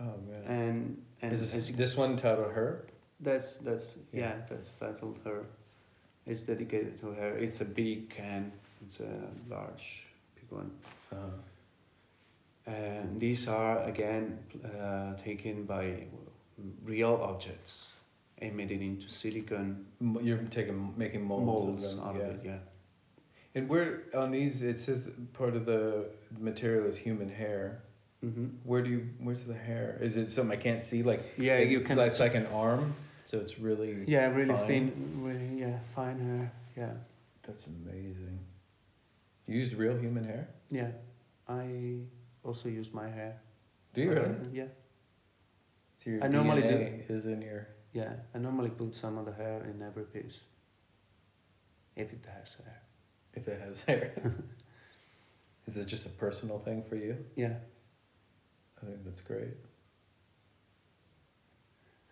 [0.00, 0.42] Oh man.
[0.46, 2.84] and and is this, you this one titled her?
[3.20, 4.20] That's that's Yeah.
[4.20, 4.34] yeah.
[4.50, 5.46] that's titled her.
[6.26, 7.36] It's dedicated to her.
[7.38, 8.50] It's a big can.
[8.84, 9.14] It's a
[9.48, 9.86] large,
[10.34, 10.70] big one.
[11.12, 11.20] Uh-huh.
[12.66, 16.06] And these are again uh, taken by
[16.84, 17.88] real objects,
[18.38, 19.86] emitted into silicon
[20.22, 22.06] You're taking making molds, molds of them.
[22.06, 22.22] out yeah.
[22.22, 22.40] of it.
[22.44, 22.58] Yeah.
[23.56, 26.06] And where on these it says part of the
[26.38, 27.82] material is human hair.
[28.24, 28.46] Mm-hmm.
[28.64, 29.08] Where do you?
[29.20, 29.98] Where's the hair?
[30.00, 31.02] Is it something I can't see?
[31.02, 31.98] Like Yeah, it- you can.
[31.98, 32.94] It's like an arm,
[33.24, 34.04] so it's really.
[34.08, 34.66] yeah, really fine.
[34.66, 34.92] thin.
[35.22, 36.52] Really, yeah, fine hair.
[36.76, 36.92] Yeah,
[37.42, 38.38] That's amazing.
[39.46, 40.48] You used real human hair?
[40.70, 40.88] yeah.
[41.46, 41.98] I
[42.42, 43.36] also use my hair.
[43.92, 44.34] Do you really?
[44.52, 44.64] Yeah,
[46.04, 47.00] So your I normally do.
[47.08, 47.66] Is in your.
[47.92, 48.12] yeah.
[48.34, 50.40] I normally put some of the hair in every piece.
[51.96, 52.82] If it has hair.
[53.32, 54.12] If it has hair.
[55.66, 57.16] is it just a personal thing for you?
[57.36, 57.54] Yeah.
[58.82, 59.54] I think that's great.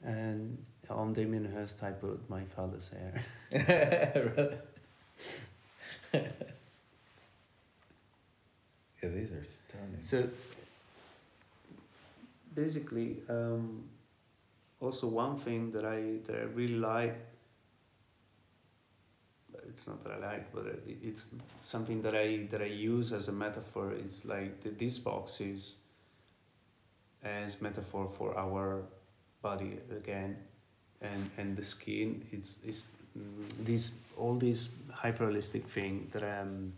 [0.04, 2.90] And on Damien Hirst, I put my father's
[3.52, 4.58] hair.
[9.02, 10.00] Yeah, these are stunning.
[10.00, 10.28] So
[12.54, 13.84] basically, um,
[14.80, 17.18] also one thing that I that I really like.
[19.68, 21.28] It's not that I like, but it's
[21.62, 23.92] something that I that I use as a metaphor.
[23.92, 25.76] It's like the, these boxes
[27.22, 28.82] as metaphor for our
[29.40, 30.36] body again,
[31.00, 32.26] and and the skin.
[32.32, 36.72] It's it's mm, these all these hyperrealistic thing that um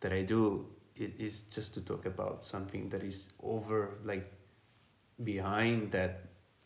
[0.00, 0.66] that I do
[0.96, 4.30] it is just to talk about something that is over like
[5.24, 6.20] behind that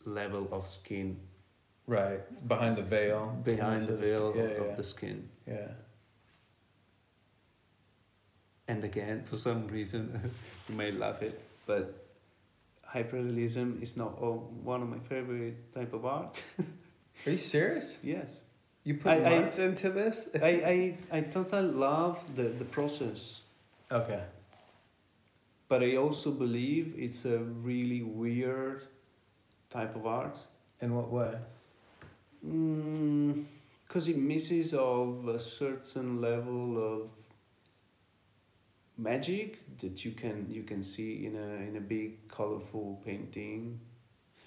[0.05, 1.17] level of skin
[1.87, 2.21] Right.
[2.47, 3.37] Behind the veil.
[3.43, 4.75] behind the veil Yeah, of yeah.
[4.75, 5.67] the skin Yeah.
[8.67, 10.19] and again for some reason
[10.69, 11.93] you may love it but
[12.93, 16.43] hyperrealism is not oh, one of my favorite type of art
[17.25, 17.97] Are you serious?
[18.03, 18.41] yes
[18.83, 20.29] You put I- I- into this?
[20.41, 23.41] I, I, I totally love the, the process
[23.91, 24.21] Okay.
[25.67, 28.83] But i also believe it's a really weird
[29.75, 30.37] type of art.
[30.81, 31.33] In what way?
[32.45, 33.45] Mm,
[33.87, 37.09] because it misses of a certain level of
[38.97, 43.79] magic that you can you can see in a in a big colorful painting.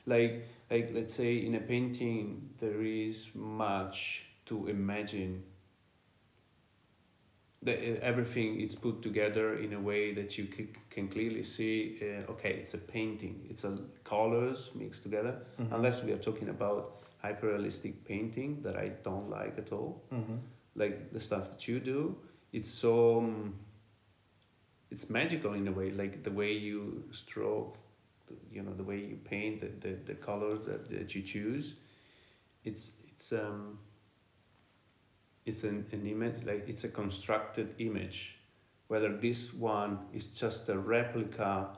[0.06, 5.42] Like like let's say in a painting there is much to imagine
[7.62, 7.72] the,
[8.04, 10.44] everything is put together in a way that you
[10.90, 15.72] can clearly see uh, okay it's a painting it's a colors mixed together Mhm.
[15.74, 20.04] unless we are talking about hyperrealistic painting that I don't like at all.
[20.12, 20.36] Mm-hmm.
[20.76, 22.16] Like the stuff that you do,
[22.52, 23.54] it's so um,
[24.90, 25.90] it's magical in a way.
[25.90, 27.76] Like the way you stroke,
[28.52, 31.74] you know, the way you paint, the the, the colors that, that you choose.
[32.64, 33.78] It's it's um.
[35.48, 38.36] It's an, an image like it's a constructed image,
[38.88, 41.68] whether this one is just a replica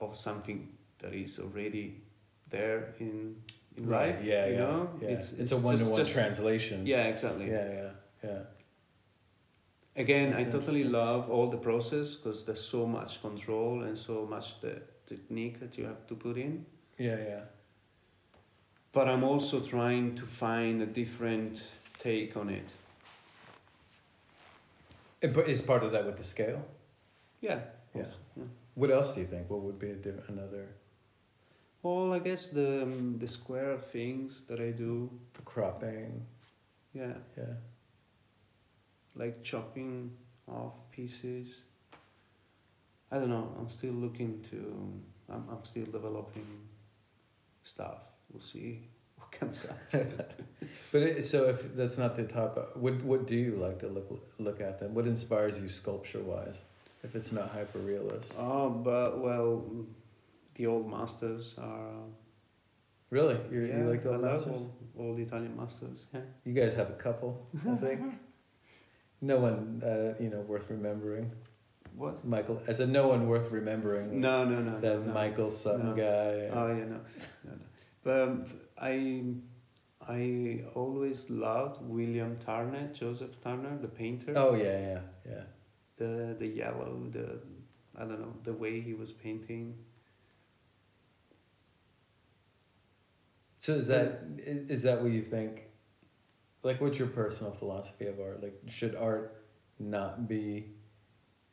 [0.00, 2.02] of something that is already
[2.48, 3.36] there in
[3.76, 4.14] in Right.
[4.14, 4.24] life.
[4.24, 4.46] Yeah.
[4.46, 4.58] you yeah.
[4.58, 5.08] know, yeah.
[5.08, 6.86] it's It's, a one to one translation.
[6.86, 7.46] Yeah, exactly.
[7.46, 7.72] Yeah.
[7.72, 7.90] Yeah.
[8.24, 8.42] Yeah.
[9.96, 14.60] Again, I totally love all the process because there's so much control and so much
[14.60, 16.66] the technique that you have to put in.
[16.98, 17.16] Yeah.
[17.16, 17.40] Yeah.
[18.92, 22.66] But I'm also trying to find a different take on it.
[25.20, 26.64] It, but is part of that with the scale?
[27.40, 27.60] Yeah.
[27.94, 28.04] Yeah.
[28.36, 28.44] yeah.
[28.74, 29.50] What else do you think?
[29.50, 30.68] What would be a diff- another
[31.82, 35.10] Well, I guess the um, the square things that I do.
[35.34, 36.26] the cropping?
[36.92, 37.54] Yeah, Yeah.
[39.14, 40.10] like chopping
[40.48, 41.62] off pieces.
[43.12, 43.54] I don't know.
[43.58, 44.56] I'm still looking to.
[45.28, 46.46] I'm I'm still developing
[47.64, 47.98] stuff.
[48.32, 48.88] We'll see
[49.32, 50.00] comes out.
[50.92, 54.08] But it, so if that's not the top, what what do you like to look
[54.38, 54.92] look at then?
[54.94, 56.62] What inspires you sculpture wise?
[57.04, 59.64] If it's not hyper realist, Oh, but well,
[60.54, 61.92] the old masters are.
[63.10, 64.60] really, you yeah, you like the I old love masters?
[64.60, 64.74] all,
[65.06, 66.06] all the Italian masters.
[66.12, 66.20] Yeah.
[66.44, 68.00] You guys have a couple, I think.
[69.20, 71.30] no one, uh, you know, worth remembering.
[71.96, 72.24] What?
[72.24, 74.20] Michael, I said no one worth remembering.
[74.20, 74.80] No, no, no.
[74.80, 75.12] That no.
[75.12, 75.94] Michael Sutton No.
[75.94, 76.48] guy.
[76.52, 77.00] Oh yeah, no,
[77.44, 77.66] no, no.
[78.02, 78.44] But um,
[78.80, 79.22] I,
[80.06, 84.32] I always loved William Turner, Joseph Turner, the painter.
[84.36, 85.42] Oh yeah, yeah, yeah.
[85.96, 87.40] The the yellow, the
[87.96, 89.76] I don't know the way he was painting.
[93.58, 95.66] So is that is that what you think?
[96.62, 98.42] Like, what's your personal philosophy of art?
[98.42, 99.44] Like, should art
[99.78, 100.72] not be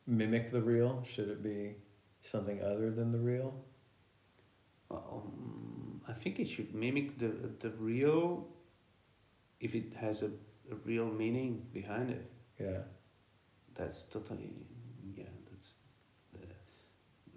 [0.06, 1.04] mimic the real?
[1.06, 1.76] Should it be
[2.22, 3.54] something other than the real?
[4.90, 5.77] Um,
[6.08, 7.28] I think it should mimic the
[7.60, 8.48] the real.
[9.60, 10.30] If it has a,
[10.70, 12.82] a real meaning behind it, Yeah,
[13.74, 14.52] that's totally
[15.16, 15.24] yeah.
[15.50, 15.74] That's
[16.34, 16.46] uh,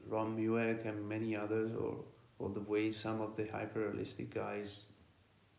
[0.08, 2.06] Ron Mueck and many others, or
[2.40, 4.84] or the way some of the hyper-realistic guys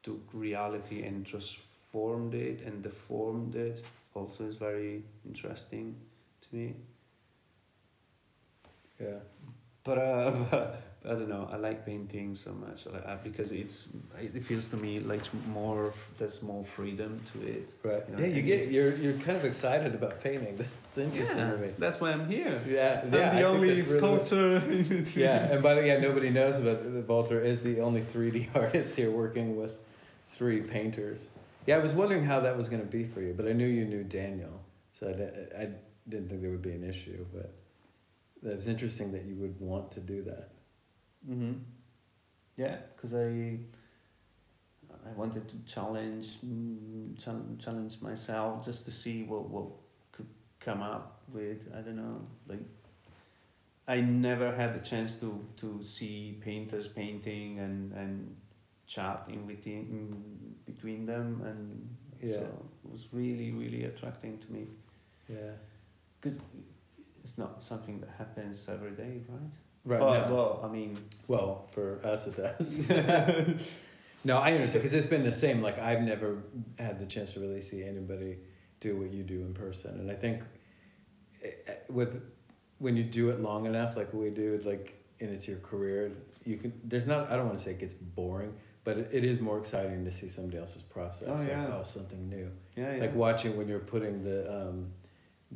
[0.02, 3.84] took reality and transformed it and deformed it.
[4.14, 5.96] Also, is very interesting
[6.42, 6.74] to me.
[9.00, 9.18] yeah.
[9.84, 10.72] But uh,
[11.04, 11.48] I don't know.
[11.52, 13.88] I like painting so much uh, because it's
[14.20, 17.74] it feels to me like more there's more freedom to it.
[17.82, 18.02] Right.
[18.08, 18.20] You know?
[18.22, 20.56] Yeah, you and get you're you're kind of excited about painting.
[20.94, 21.70] That's interesting to me.
[21.78, 22.60] that's why I'm here.
[22.68, 23.30] Yeah, I'm yeah.
[23.30, 25.24] The think only really- sculptor in between.
[25.24, 28.94] Yeah, and by the way, yeah, nobody knows, but Walter is the only 3D artist
[28.94, 29.78] here working with
[30.24, 31.28] three painters.
[31.66, 33.66] Yeah, I was wondering how that was going to be for you, but I knew
[33.66, 34.60] you knew Daniel,
[35.00, 35.68] so I, I
[36.08, 37.52] didn't think there would be an issue, but
[38.48, 40.51] it was interesting that you would want to do that.
[41.28, 41.52] Mm-hmm.
[42.56, 43.58] Yeah, because I
[45.06, 47.18] I wanted to challenge mm,
[47.58, 49.66] challenge myself just to see what what
[50.12, 50.28] could
[50.60, 51.68] come up with.
[51.76, 52.60] I don't know, like
[53.88, 58.36] I never had the chance to to see painters painting and and
[58.86, 62.34] chat in between in between them, and Yeah.
[62.36, 62.42] so
[62.84, 64.66] it was really really attracting to me.
[65.28, 65.54] Yeah.
[66.20, 66.38] Because
[67.24, 69.50] it's not something that happens every day, right?
[69.84, 70.00] Right.
[70.00, 70.34] But, no.
[70.34, 70.98] well, I mean.
[71.28, 72.88] Well, for us it does.
[74.24, 75.62] no, I understand because it's been the same.
[75.62, 76.42] Like I've never
[76.78, 78.38] had the chance to really see anybody
[78.80, 80.42] do what you do in person, and I think
[81.42, 82.22] eh, eh, with
[82.78, 86.12] when you do it long enough, like we do, like and it's your career.
[86.44, 86.72] You can.
[86.84, 87.30] There's not.
[87.30, 88.54] I don't want to say it gets boring,
[88.84, 91.28] but it, it is more exciting to see somebody else's process.
[91.28, 92.50] Oh, like, oh, something new.
[92.76, 93.00] Yeah, yeah.
[93.00, 94.92] Like watching when you're putting the um,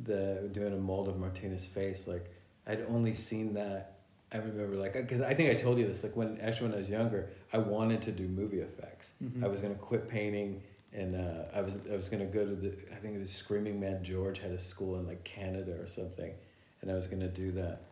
[0.03, 2.07] the doing a mold of Martina's face.
[2.07, 2.33] Like
[2.65, 3.96] I'd only seen that.
[4.31, 6.79] I remember like because I think I told you this like when actually when I
[6.79, 9.13] was younger I wanted to do movie effects.
[9.23, 9.43] Mhm.
[9.43, 10.63] I was gonna quit painting
[10.93, 13.79] and uh, I was I was gonna go to the I think it was Screaming
[13.79, 16.33] Mad George had a school in like Canada or something,
[16.81, 17.83] and I was gonna do that,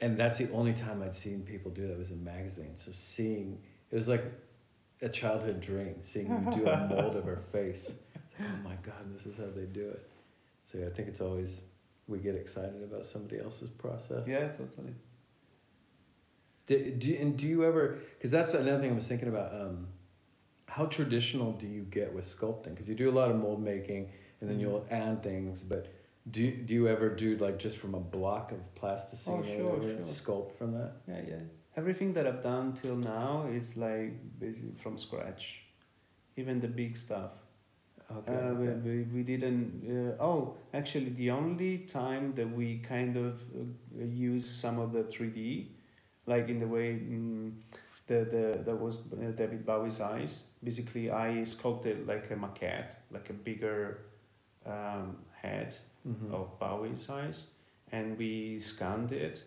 [0.00, 2.82] and that's the only time I'd seen people do that was in magazines.
[2.84, 3.58] So seeing
[3.90, 4.24] it was like
[5.02, 7.96] a childhood dream seeing them do a mold of her face.
[8.38, 10.08] Like, oh my god, this is how they do it.
[10.64, 11.64] So yeah, I think it's always
[12.06, 14.26] we get excited about somebody else's process.
[14.28, 14.94] Yeah, totally.
[16.66, 19.88] Do, do, and do you ever, because that's another thing I was thinking about, um,
[20.66, 22.70] how traditional do you get with sculpting?
[22.70, 24.10] Because you do a lot of mold making
[24.40, 25.92] and then you'll add things, but
[26.30, 29.70] do, do you ever do like just from a block of plasticine Oh, or sure,
[29.76, 30.04] whatever, sure.
[30.04, 30.92] sculpt from that?
[31.08, 31.34] Yeah, yeah.
[31.76, 35.64] Everything that I've done till now is like basically from scratch,
[36.36, 37.32] even the big stuff.
[38.14, 38.34] Okay.
[38.34, 40.16] Uh, we, we, we didn't.
[40.20, 45.02] Uh, oh, actually, the only time that we kind of uh, use some of the
[45.04, 45.71] three D,
[46.26, 47.52] like in the way mm,
[48.06, 50.42] the the that was uh, David Bowie's eyes.
[50.62, 53.98] Basically, I sculpted like a maquette, like a bigger
[54.66, 55.74] um, head
[56.06, 56.32] Mhm.
[56.32, 57.46] of Bowie's eyes,
[57.92, 59.44] and we scanned it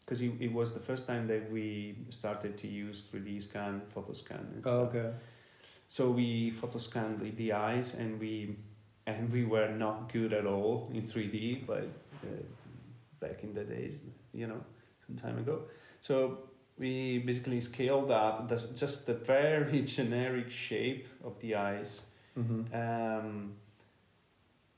[0.00, 3.82] because it, it was the first time that we started to use three D scan,
[3.88, 4.46] photo scan.
[4.54, 5.10] And Oh, okay.
[5.88, 8.56] So we photo scanned the, the eyes, and we
[9.06, 11.84] and we were not good at all in three D, but
[12.24, 12.42] uh,
[13.20, 14.00] back in the days,
[14.32, 14.60] you know,
[15.06, 15.62] some time ago.
[16.08, 16.38] So
[16.78, 22.02] we basically scaled up the, just the very generic shape of the eyes,
[22.38, 22.72] Mm-hmm.
[22.72, 23.52] um,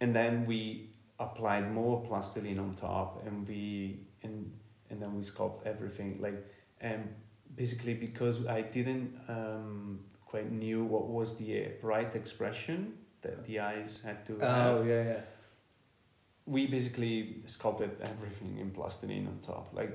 [0.01, 4.51] and then we applied more plastiline on top, and we and
[4.91, 6.39] and then we sculpt everything like
[6.81, 7.03] and
[7.55, 14.01] basically because I didn't um, quite knew what was the right expression that the eyes
[14.03, 14.79] had to have.
[14.79, 15.21] Oh, yeah, yeah.
[16.47, 19.75] We basically sculpted everything in plastiline on top.
[19.75, 19.93] Like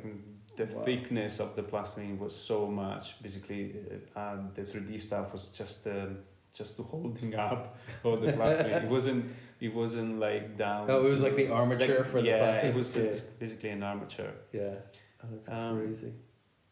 [0.58, 0.84] the Wow.
[0.84, 3.22] thickness of the plastiline was so much.
[3.22, 3.76] Basically,
[4.16, 6.20] uh, the three D stuff was just um,
[6.53, 8.84] just holding up all the plastiline.
[8.84, 9.26] it wasn't.
[9.60, 10.89] It wasn't like down.
[10.91, 12.70] Oh, it was like the armature for the yeah, plastic.
[12.72, 13.03] it was Yeah.
[13.03, 14.34] uh, basically an armature.
[14.51, 14.76] Yeah.
[15.24, 16.14] Oh, that's Um, crazy.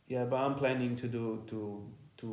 [0.08, 1.60] Yeah, but I'm planning to do to
[2.18, 2.28] to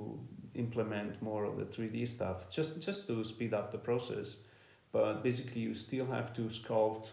[0.55, 4.37] implement more of the three D stuff just just to speed up the process.
[4.93, 7.07] But basically, you still have to sculpt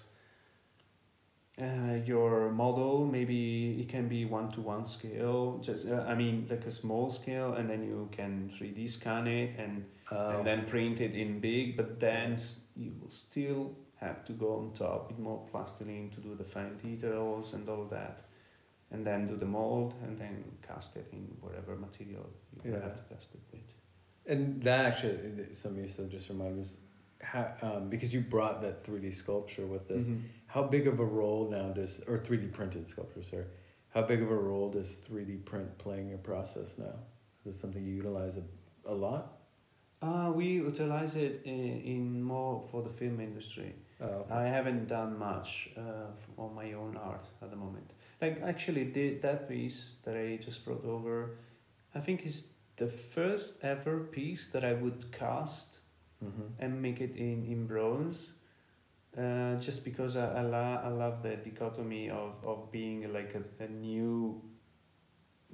[1.61, 3.05] uh, your model.
[3.05, 5.59] Maybe it can be one to one scale.
[5.61, 9.27] Just uh, I mean, like a small scale, and then you can three D scan
[9.27, 10.29] it and Oh.
[10.29, 11.75] and then print it in big.
[11.75, 12.37] But then
[12.77, 16.77] you will still have to go on top with more plastiline to do the fine
[16.77, 18.21] details and all that,
[18.91, 22.29] and then do the mold and then cast it in whatever material
[22.63, 22.81] you Yeah.
[22.83, 23.61] have to cast it with.
[24.25, 26.63] And that actually, something you said just reminded me,
[27.21, 30.21] how, um, because you brought that 3D sculpture with this, Mhm.
[30.47, 33.45] How big of a role now does, or 3D printed sculpture, sorry,
[33.89, 36.95] how big of a role does 3D print play in your process now?
[37.45, 38.43] Is it something you utilize a,
[38.85, 39.33] a lot?
[40.01, 43.73] Uh, we utilize it in, in more for the film industry.
[43.99, 44.33] Oh, okay.
[44.33, 47.89] I haven't done much uh, on my own art at the moment.
[48.21, 51.37] Like actually, did that piece that I just brought over,
[51.95, 55.79] I think is the first ever piece that I would cast
[56.23, 56.49] Mhm.
[56.59, 58.33] and make it in in bronze.
[59.17, 63.63] Uh, just because I I, lo- I love the dichotomy of, of being like a,
[63.63, 64.41] a new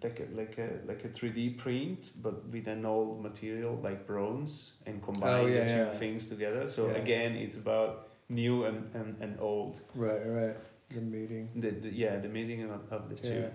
[0.04, 4.06] like a, like a like a three D print but with an old material like
[4.06, 5.90] bronze and combine Oh, yeah, the two yeah.
[5.92, 6.68] things together.
[6.68, 6.98] So Yeah.
[7.04, 9.80] again it's about new and, and, and old.
[9.96, 10.58] Right, right.
[10.90, 11.50] The meeting.
[11.56, 13.46] The, the yeah, the meeting of, of the two.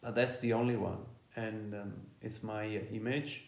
[0.00, 0.98] But that's the only one,
[1.36, 3.44] and um, it's my uh, image.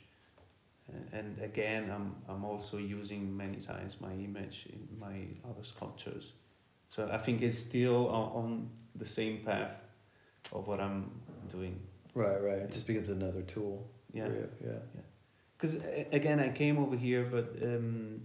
[1.13, 5.17] And again, I'm I'm also using many times my image in my
[5.49, 6.33] other sculptures,
[6.89, 9.77] so I think it's still on, the same path
[10.53, 11.11] of what I'm
[11.49, 11.81] doing.
[12.15, 12.59] Right, right.
[12.59, 13.87] It just becomes another tool.
[14.13, 14.79] Yeah, you, Yeah.
[15.57, 15.75] because
[16.13, 18.23] again, I came over here, but um,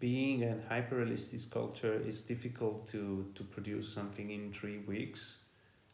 [0.00, 5.38] being a hyper realistic sculpture is difficult to to produce something in three weeks.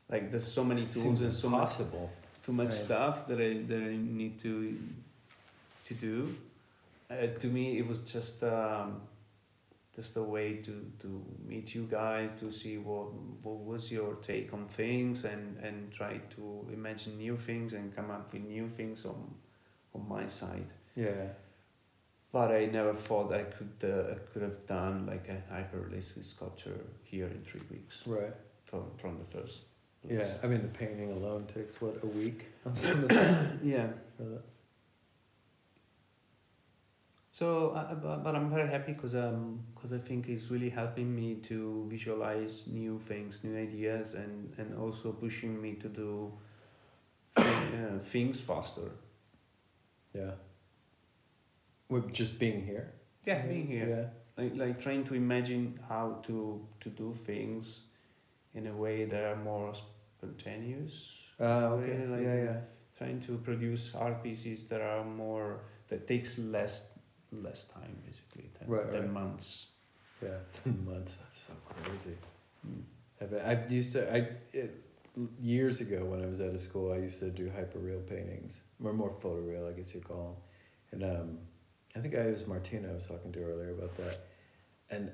[0.09, 2.11] Like there's so many tools and so much impossible.
[2.43, 2.85] too much Right.
[2.87, 4.79] stuff that I that I need to
[5.89, 6.17] to do.
[7.11, 9.01] Uh, to me, it was just um,
[9.97, 10.73] just a way to,
[11.03, 11.09] to
[11.47, 13.07] meet you guys to see what
[13.43, 18.11] what was your take on things and, and try to imagine new things and come
[18.11, 19.21] up with new things on
[19.95, 20.71] on my side.
[20.95, 21.29] Yeah.
[22.33, 27.27] but I never thought I could uh, could have done like a hyperrealistic sculpture here
[27.27, 28.35] in three weeks Right.
[28.65, 29.57] from from the first.
[30.03, 30.19] place.
[30.19, 30.35] Yeah.
[30.43, 33.11] I mean, the painting alone takes what a week on some of.
[33.75, 33.89] Yeah.
[37.39, 40.71] Uh, So, uh, but, but I'm very happy because um, cause I think it's really
[40.71, 46.33] helping me to visualize new things, new ideas, and, and also pushing me to do
[47.37, 48.91] uh, things faster.
[50.15, 50.33] yeah.
[51.89, 52.93] With just being here.
[53.27, 53.89] Yeah, being here.
[53.89, 54.43] Yeah.
[54.45, 57.81] Like, like trying to imagine how to, to do things
[58.55, 61.13] in a way that are more spontaneous.
[61.41, 62.07] Ah, okay.
[62.07, 62.61] Like- yeah, yeah.
[62.99, 66.98] Trying to produce art pieces that are more, that takes less
[67.33, 69.11] less time basically than, Right, than right.
[69.11, 69.67] months.
[70.23, 70.39] Yeah.
[70.85, 71.17] Months.
[71.17, 72.17] That's so crazy.
[72.67, 72.83] Mm.
[73.21, 74.85] I I used to I it,
[75.41, 78.93] years ago when I was out of school I used to do hyperreal paintings or
[78.93, 80.41] more photoreal I guess you call
[80.93, 81.39] them, and um,
[81.97, 84.27] I think I was Martina I was talking to earlier about that,
[84.91, 85.11] and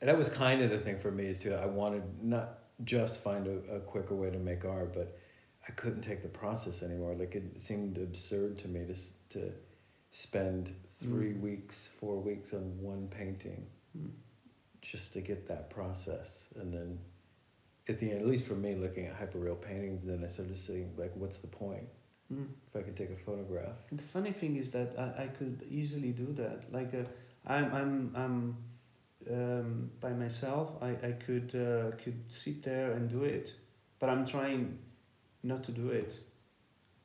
[0.00, 3.20] and that was kind of the thing for me is too I wanted not just
[3.20, 5.16] find a, a quicker way to make art but
[5.68, 9.52] I couldn't take the process anymore like it seemed absurd to me to to
[10.10, 10.72] spend
[11.04, 11.40] three Mm.
[11.48, 13.62] weeks four weeks on one painting
[13.96, 14.10] Mm.
[14.80, 16.28] just to get that process
[16.60, 16.98] and then
[17.88, 20.88] at the end at least for me looking at hyperreal paintings then i started seeing
[21.02, 21.88] like what's the point
[22.32, 22.48] Mm.
[22.68, 26.12] if i could take a photograph The funny thing is that I, I could easily
[26.24, 26.58] do that.
[26.78, 27.04] Like uh,
[27.54, 27.92] I'm I'm
[28.22, 28.36] I'm
[29.36, 30.66] um, by myself.
[30.88, 33.46] I I could uh, could sit there and do it,
[33.98, 34.78] but I'm trying
[35.42, 36.12] not to do it.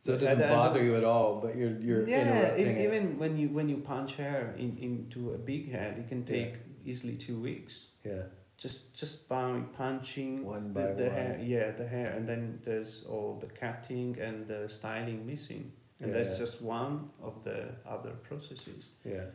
[0.02, 2.86] So it doesn't bother you at all but you're you're yeah, interrupting it.
[2.86, 6.54] even when you when you punch hair in, into a big head, it can take
[6.86, 7.74] easily two weeks.
[8.06, 8.24] yeah
[8.66, 11.16] Just just by punching One by the one.
[11.18, 15.64] hair, yeah, the hair, and then there's all the cutting and the styling missing,
[16.02, 16.44] and that's Yeah.
[16.46, 16.96] just one
[17.28, 17.60] of the
[17.96, 18.84] other processes.
[19.14, 19.28] yeah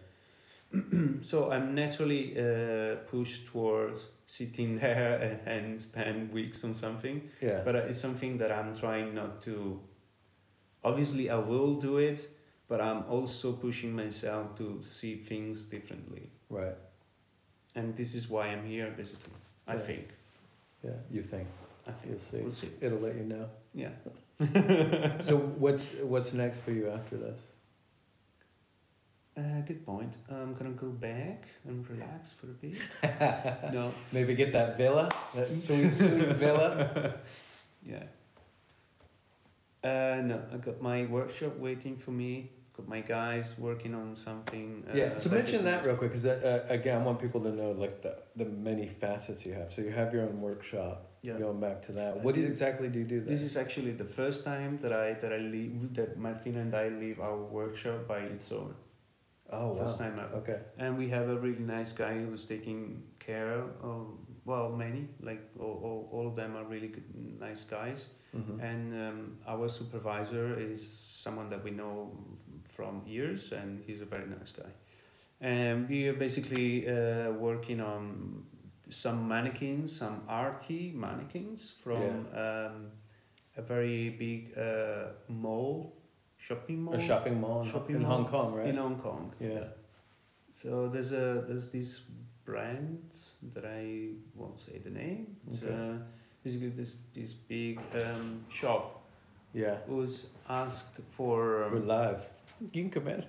[1.31, 7.61] so I'm naturally uh, pushed towards sitting there and, and spend weeks on something, yeah
[7.65, 9.81] but uh, it's something that I'm trying not to.
[10.85, 12.29] Obviously, I will do it,
[12.69, 16.77] but I'm also pushing myself to see things differently, right
[17.77, 19.33] and this is why I'm here, basically.
[19.67, 20.07] I think.
[20.85, 21.49] yeah you think
[21.89, 22.71] I think you'll see we'll see.
[22.81, 23.95] it'll let you know Yeah.
[25.29, 27.41] so what's what's next for you after this
[29.37, 30.13] Uh, good point.
[30.31, 32.79] I'm gonna go back and relax for a bit.
[33.77, 33.93] no.
[34.13, 36.69] maybe get that villa that sweet sweet villa
[37.95, 38.05] Yeah.
[39.85, 42.51] Uh, no, I got my workshop waiting for me.
[42.77, 44.85] Got my guys working on something.
[44.89, 47.71] Uh, Yeah, so mention that real quick, because uh, again, I want people to know
[47.85, 49.69] like the the many facets you have.
[49.73, 50.97] So you have your own workshop.
[51.23, 51.39] Yeah.
[51.39, 53.33] Going back to that, Uh, what exactly do you do there?
[53.35, 56.89] This is actually the first time that I that I leave that Martina and I
[57.03, 58.75] leave our workshop by its own.
[59.51, 59.75] oh wow.
[59.81, 60.37] First time ever.
[60.41, 60.59] Okay.
[60.83, 62.81] And we have a really nice guy who's taking
[63.29, 63.63] care
[63.93, 64.07] of
[64.45, 67.05] well many like all, all, all of them are really good
[67.41, 68.09] nice guys.
[68.35, 68.61] Mhm.
[68.61, 70.81] And um, our supervisor is
[71.23, 72.11] someone that we know
[72.69, 74.71] from years, and he's a very nice guy.
[75.41, 78.45] And we are basically uh, working on
[78.91, 82.91] some mannequins, some arty mannequins from um,
[83.57, 85.93] a very big uh, mall,
[86.37, 88.69] shopping mall A shopping mall in, Shopping in mall Hong Kong, right?
[88.69, 89.33] in Hong Kong.
[89.41, 89.65] Yeah.
[90.61, 92.01] So there's a there's this
[92.45, 93.15] brand
[93.55, 95.37] that I won't say the name.
[95.55, 95.73] Okay.
[95.73, 95.99] uh,
[96.43, 99.03] basically this this big um, shop
[99.53, 99.77] yeah.
[99.87, 102.29] was asked for We're um, live.
[102.61, 103.25] You can come in.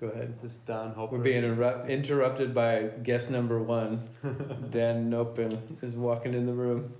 [0.00, 0.40] Go ahead.
[0.40, 1.16] this Dan Hopper.
[1.16, 4.08] We're being interrupt- interrupted by guest number one.
[4.70, 6.92] Dan Nopin is walking in the room.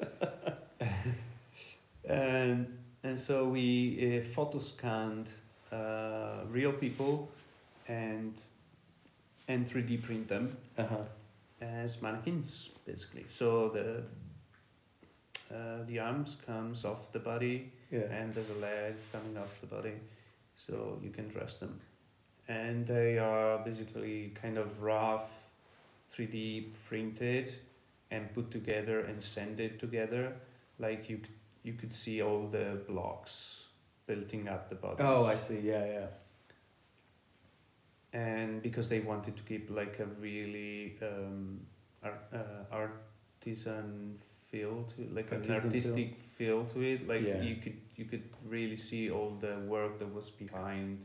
[2.08, 5.30] and and so we uh, photo scanned
[5.70, 7.30] uh, real people
[7.86, 8.40] and
[9.48, 10.96] and 3D print them Uh huh.
[11.60, 13.24] as mannequins basically.
[13.28, 14.02] So the
[15.54, 18.08] uh, the arms comes off the body Yeah.
[18.10, 19.94] and there's a leg coming off the body,
[20.56, 21.80] so you can dress them,
[22.48, 25.30] and they are basically kind of rough,
[26.10, 27.52] three D printed,
[28.10, 30.32] and put together and sanded together,
[30.78, 31.20] like you
[31.64, 33.66] you could see all the blocks
[34.06, 35.02] building up the body.
[35.02, 35.60] Oh, I see.
[35.60, 36.06] Yeah, yeah.
[38.12, 41.60] And because they wanted to keep like a really um,
[42.02, 44.18] art, uh, artisan
[44.50, 47.40] feel to it, like Artisan an artistic feel to it like Yeah.
[47.40, 50.98] you could you could really see all the work that was behind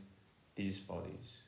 [0.54, 1.38] these bodies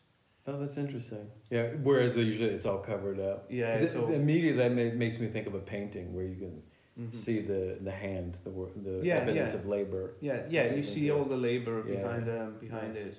[0.46, 1.30] Oh, that's interesting.
[1.50, 1.66] Yeah.
[1.82, 3.44] Whereas usually it's all covered up.
[3.50, 6.62] yeah it- so immediately that ma- makes me think of a painting where you can
[6.98, 7.14] mhm.
[7.14, 9.58] see the the hand, the wor- the Yeah, evidence yeah.
[9.60, 10.04] of labor.
[10.20, 13.06] yeah yeah you see all the labor behind um, behind Nice.
[13.06, 13.16] it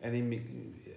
[0.00, 0.24] and it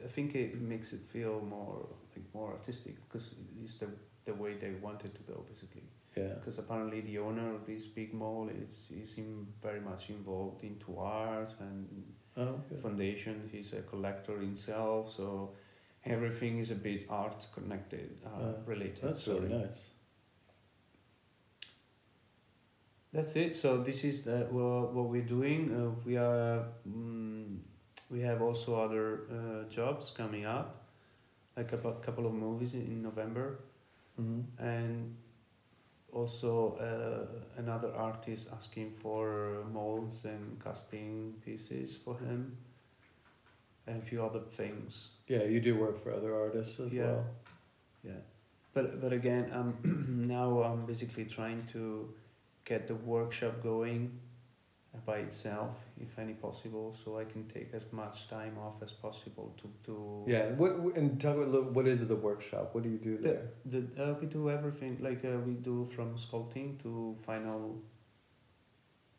[0.04, 3.88] I think it, makes it feel more like more artistic because it's the
[4.26, 5.84] the way they want it to go basically.
[6.16, 6.34] Yeah.
[6.40, 8.74] Because apparently the owner of this big mall is
[9.04, 11.88] is in very much involved into art and
[12.38, 12.80] Oh, good.
[12.80, 13.50] foundation.
[13.52, 15.56] He's a collector himself, so
[16.06, 19.02] everything is a bit art connected, uh, Uh, related.
[19.04, 19.40] That's sorry.
[19.42, 19.92] really nice.
[23.12, 23.58] That's it.
[23.58, 25.72] So this is the, what, what we're doing.
[25.76, 27.58] Uh, we are mm,
[28.10, 30.84] we have also other uh, jobs coming up,
[31.56, 33.60] like a couple of movies in, November,
[34.20, 34.62] Mm-hmm.
[34.62, 35.16] and
[36.12, 42.58] also uh, another artist asking for molds and casting pieces for him,
[43.88, 45.10] and a few other things.
[45.28, 47.04] Yeah, you do work for other artists as Yeah.
[47.06, 47.26] well.
[48.04, 48.22] Yeah,
[48.74, 49.78] but but again, um,
[50.28, 52.14] now I'm basically trying to
[52.66, 54.20] get the workshop going
[55.06, 59.54] by itself, if any possible, so I can take as much time off as possible
[59.62, 60.24] to to.
[60.28, 60.50] Yeah.
[60.62, 61.72] What and talk about.
[61.74, 62.74] What is the workshop?
[62.74, 63.42] What do you do there?
[63.66, 67.82] the uh, we do everything like uh, we do from sculpting to final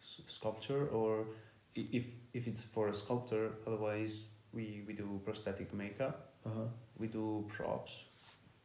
[0.03, 1.27] s- sculpture, or
[1.75, 4.21] if if it's for a sculptor, otherwise
[4.53, 6.33] we we do prosthetic makeup.
[6.45, 6.69] Uh huh.
[6.99, 7.93] We do props,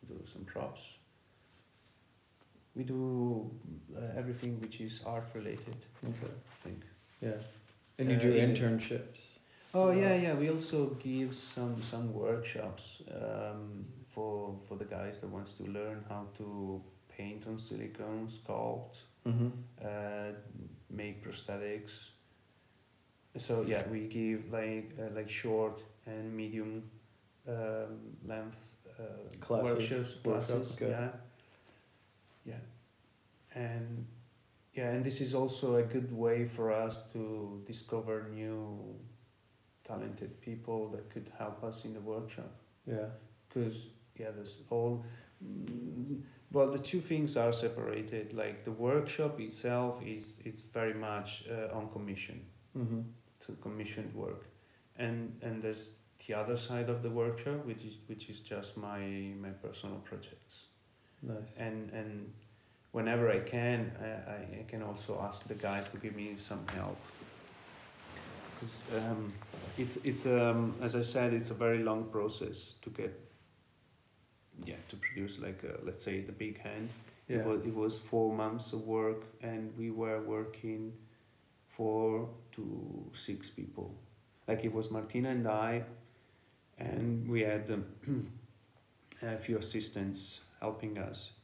[0.01, 0.82] we do some props.
[2.76, 3.51] We do
[3.95, 6.28] uh, everything which is art related, Okay.
[6.28, 6.82] I think.
[7.26, 7.40] Yeah.
[7.98, 9.40] And you Uh, do in- internships.
[9.74, 10.34] Oh yeah, yeah.
[10.40, 16.04] We also give some some workshops um, for for the guys that wants to learn
[16.10, 16.82] how to
[17.18, 18.96] paint on silicone, sculpt,
[19.26, 19.50] Mm-hmm.
[19.82, 20.32] uh,
[20.90, 22.12] make prosthetics.
[23.38, 26.84] So yeah, we give like uh, like short and medium
[27.48, 28.58] um, length
[29.00, 29.04] uh,
[29.42, 30.72] Classes, workshops, workshops, classes.
[30.76, 30.90] okay.
[30.92, 31.10] Yeah,
[32.46, 32.62] yeah,
[33.64, 34.06] and
[34.76, 38.96] yeah, and this is also a good way for us to discover new
[39.84, 42.52] talented people that could help us in the workshop
[42.86, 43.10] Yeah.
[43.48, 45.04] because yeah there's all
[45.44, 46.22] mm,
[46.52, 51.78] well the two things are separated like the workshop itself is it's very much uh,
[51.78, 52.42] on commission
[52.78, 53.02] Mm-hmm.
[53.46, 54.44] to commissioned work
[54.98, 55.92] and and there's
[56.28, 59.00] the other side of the workshop which is which is just my
[59.46, 60.54] my personal projects
[61.22, 61.56] Nice.
[61.58, 62.34] and and
[62.96, 66.98] whenever I can I, I, can also ask the guys to give me some help.
[68.54, 69.34] Because um,
[69.78, 73.12] it's it's um, as I said it's a very long process to get
[74.64, 76.88] yeah to produce like a, let's say the big hand.
[77.28, 77.38] Yeah.
[77.38, 80.93] it was it was four months of work and we were working
[81.68, 82.64] four to
[83.12, 83.93] six people.
[84.48, 85.84] Like it was Martina and I
[86.78, 87.86] and we had um,
[89.22, 91.35] a few assistants helping us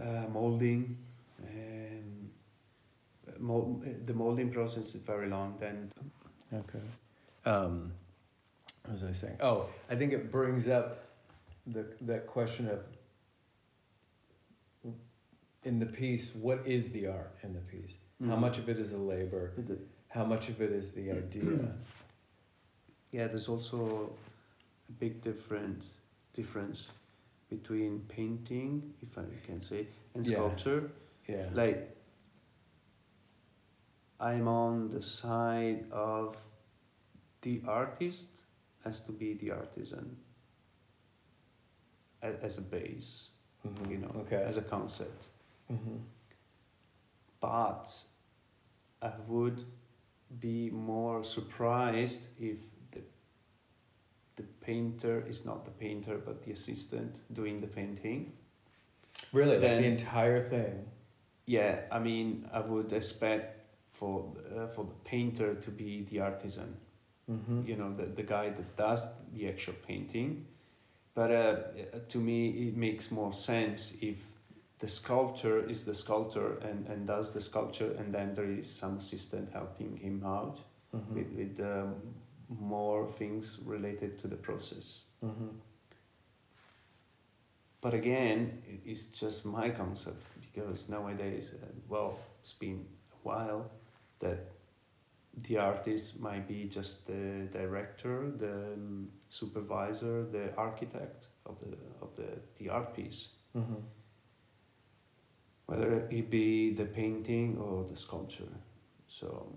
[0.00, 0.96] uh, molding
[1.48, 2.30] and
[3.38, 5.90] mold, the molding process is very long then
[6.52, 6.80] Okay.
[7.46, 7.92] Um,
[8.84, 9.36] what was I saying?
[9.40, 11.04] Oh, I think it brings up
[11.66, 12.80] the that question of
[15.62, 17.98] in the piece, what is the art in the piece?
[18.26, 18.40] How Mhm.
[18.40, 19.52] much of it is a labor?
[19.56, 19.78] But the-
[20.08, 21.76] How much of it is the idea?
[23.12, 24.12] yeah there's also
[24.88, 25.84] a big different
[26.32, 26.88] difference
[27.50, 30.36] between painting if I can say and Yeah.
[30.36, 30.90] sculpture
[31.28, 31.48] yeah.
[31.52, 31.96] like
[34.20, 36.46] I'm on the side of
[37.42, 38.28] the artist
[38.84, 40.16] has to be the artisan
[42.22, 43.30] a- as a base,
[43.64, 43.90] Mhm.
[43.90, 44.42] you know, Okay.
[44.42, 45.28] as a concept.
[45.68, 45.98] hmm
[47.40, 47.88] But
[49.00, 49.64] I would
[50.38, 52.58] be more surprised if
[54.70, 58.32] painter is not the painter but the assistant doing the painting.
[59.32, 60.74] Really, like the entire thing.
[61.46, 63.46] Yeah, I mean, I would expect
[63.98, 64.14] for
[64.56, 66.76] uh, for the painter to be the artisan.
[67.30, 67.60] Mm-hmm.
[67.70, 69.02] you know the, the guy that does
[69.34, 70.46] the actual painting
[71.14, 71.56] but uh,
[72.08, 74.18] to me it makes more sense if
[74.80, 78.96] the sculptor is the sculptor and, and does the sculpture and then there is some
[78.96, 80.58] assistant helping him out
[80.94, 81.14] Mm-hmm.
[81.14, 81.94] with, with um,
[82.58, 85.48] more things related to the process Mm-hmm.
[87.82, 93.70] but again it's just my concept because nowadays uh, well it's been a while
[94.20, 94.38] that
[95.46, 102.16] the artist might be just the director the um, supervisor the architect of the of
[102.16, 103.80] the, the art piece Mm-hmm.
[105.66, 108.52] whether it be the painting or the sculpture
[109.06, 109.52] so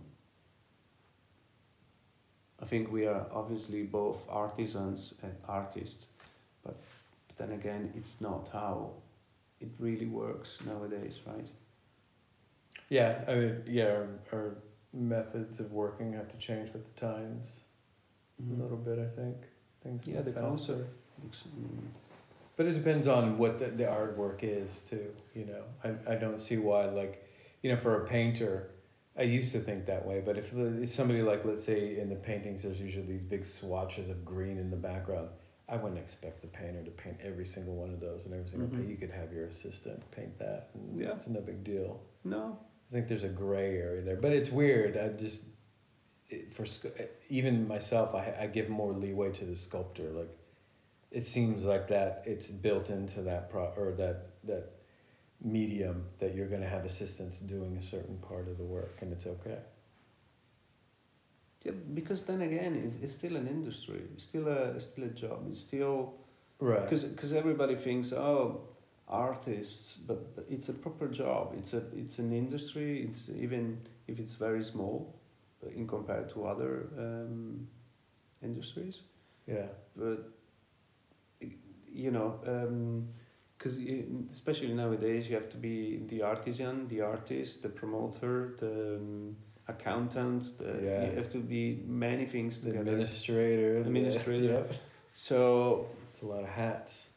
[2.64, 6.08] I think we are obviously both artisans and artists,
[6.64, 6.78] but
[7.38, 8.92] then again, it's not how
[9.60, 11.48] it really works nowadays, right?
[12.90, 14.56] Yeah, I mean, yeah, our, our
[14.94, 17.62] methods of working have to change with the times.
[18.42, 18.60] Mhm.
[18.60, 18.98] a little bit.
[19.00, 19.38] I think
[19.84, 20.08] things.
[20.08, 20.48] Yeah, the faster.
[20.48, 21.48] concept.
[21.60, 21.88] Mm,
[22.56, 25.14] But it depends on what the, the artwork is too.
[25.36, 27.16] You know, I I don't see why like,
[27.62, 28.70] you know, for a painter,
[29.18, 30.22] I used to think that way.
[30.26, 30.54] But if
[30.90, 34.70] somebody like let's say in the paintings, there's usually these big swatches of green in
[34.72, 35.30] the background.
[35.70, 38.68] I wouldn't expect the painter to paint every single one of those and every single.
[38.68, 38.76] Mhm.
[38.78, 38.90] paint.
[38.90, 40.70] You could have your assistant paint that.
[40.74, 41.16] And Yeah.
[41.16, 42.02] it's no big deal.
[42.24, 42.60] No.
[42.90, 44.98] I think there's a gray area there, but it's weird.
[44.98, 45.46] I just
[46.30, 46.66] it, for
[47.30, 50.10] even myself, I I give more leeway to the sculptor.
[50.12, 50.36] Like,
[51.12, 54.73] it seems like that it's built into that pro or that that
[55.44, 59.28] medium that you're gonna have assistants doing a certain part of the work, and it's
[59.28, 59.60] okay.
[61.64, 64.02] Yeah, because then again, it's, it's still an industry.
[64.14, 65.46] It's still a it's still a job.
[65.48, 66.14] It's still
[66.60, 66.82] Right.
[66.84, 68.62] because because everybody thinks oh
[69.08, 71.54] artists, but, but it's a proper job.
[71.58, 73.04] It's a it's an industry.
[73.04, 75.16] It's even if it's very small,
[75.76, 77.68] in compared to other um,
[78.42, 79.02] industries.
[79.48, 79.68] Yeah.
[79.96, 80.30] but
[81.94, 82.40] you know
[83.64, 83.78] because
[84.32, 89.36] especially nowadays you have to be the artisan the artist the promoter the um,
[89.70, 91.06] accountant the, Yeah.
[91.10, 92.92] you have to be many things The together.
[92.92, 93.78] administrator.
[93.78, 94.54] Administrator.
[94.54, 94.74] Yep.
[95.14, 97.10] so It's a lot of hats.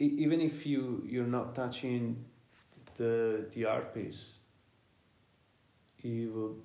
[0.00, 2.24] even if you you're not touching
[2.98, 4.38] the the art piece
[6.02, 6.56] you will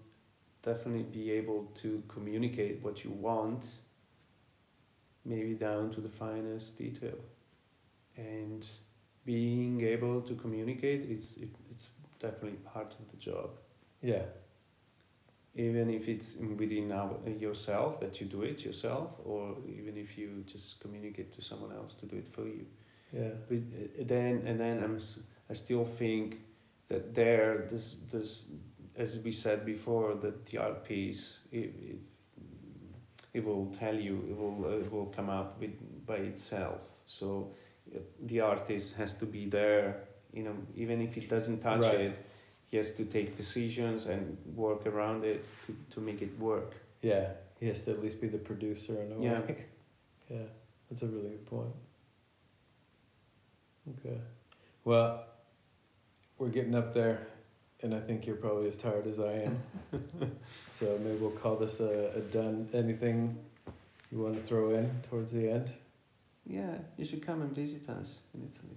[0.61, 3.61] definitely be able to communicate what you want
[5.25, 7.17] maybe down to the finest detail
[8.17, 8.67] and
[9.25, 11.89] being able to communicate it's it, it's
[12.19, 13.49] definitely part of the job
[14.01, 14.25] Yeah.
[15.55, 20.43] even if it's within our, yourself that you do it yourself or even if you
[20.45, 22.65] just communicate to someone else to do it for you
[23.13, 23.33] Yeah.
[23.47, 24.99] but uh, then and then I'm
[25.49, 26.37] I still think
[26.87, 28.51] that there this this
[28.95, 32.01] as we said before that the art piece it, it,
[33.33, 35.71] it will tell you it will uh, it will come up with
[36.05, 37.51] by itself so
[37.95, 39.87] uh, the artist has to be there
[40.33, 41.99] you know even if he doesn't touch Right.
[42.07, 42.19] it
[42.69, 47.27] he has to take decisions and work around it to, to make it work Yeah.
[47.59, 49.39] He has to at least be the producer in a Yeah.
[49.41, 49.57] way.
[50.29, 50.47] yeah.
[50.89, 51.75] That's a really good point.
[53.91, 54.17] Okay.
[54.85, 55.25] Well,
[56.37, 57.27] we're getting up there,
[57.83, 59.57] and I think you're probably as tired as I am.
[60.73, 62.67] so maybe we'll call this a, a done.
[62.73, 63.37] Anything
[64.11, 65.71] you want to throw in towards the end?
[66.45, 68.75] yeah you should come and visit us in Italy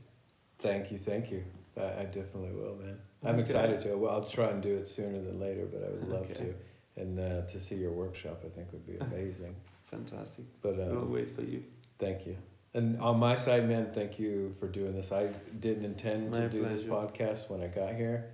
[0.59, 1.43] Thank you, thank you.
[1.77, 2.97] I, I definitely will, man.
[3.24, 3.41] I'm Okay.
[3.41, 3.95] excited to.
[3.97, 6.35] Well, I'll try and do it sooner than later, but I would love Okay.
[6.35, 6.55] to.
[7.03, 9.55] And uh, to see your workshop, I think would be amazing.
[9.85, 11.62] fantastic But um, we'll wait for you
[11.99, 12.37] Thank you.
[12.73, 15.11] And on my side, man, thank you for doing this.
[15.12, 15.27] I
[15.61, 18.33] didn't intend My to do this podcast when I got here,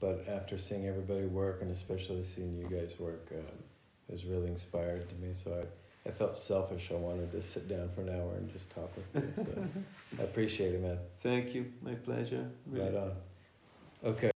[0.00, 3.38] but after seeing everybody work and especially seeing you guys work, um,
[4.08, 5.32] it was really inspired to me.
[5.32, 6.90] So I, I felt selfish.
[6.90, 9.44] I wanted to sit down for an hour and just talk with you.
[9.44, 9.68] So
[10.20, 10.98] I appreciate it, man.
[11.14, 11.72] Thank you.
[11.82, 12.48] My pleasure.
[12.66, 12.86] Really.
[12.86, 13.12] Right on.
[14.04, 14.30] Okay.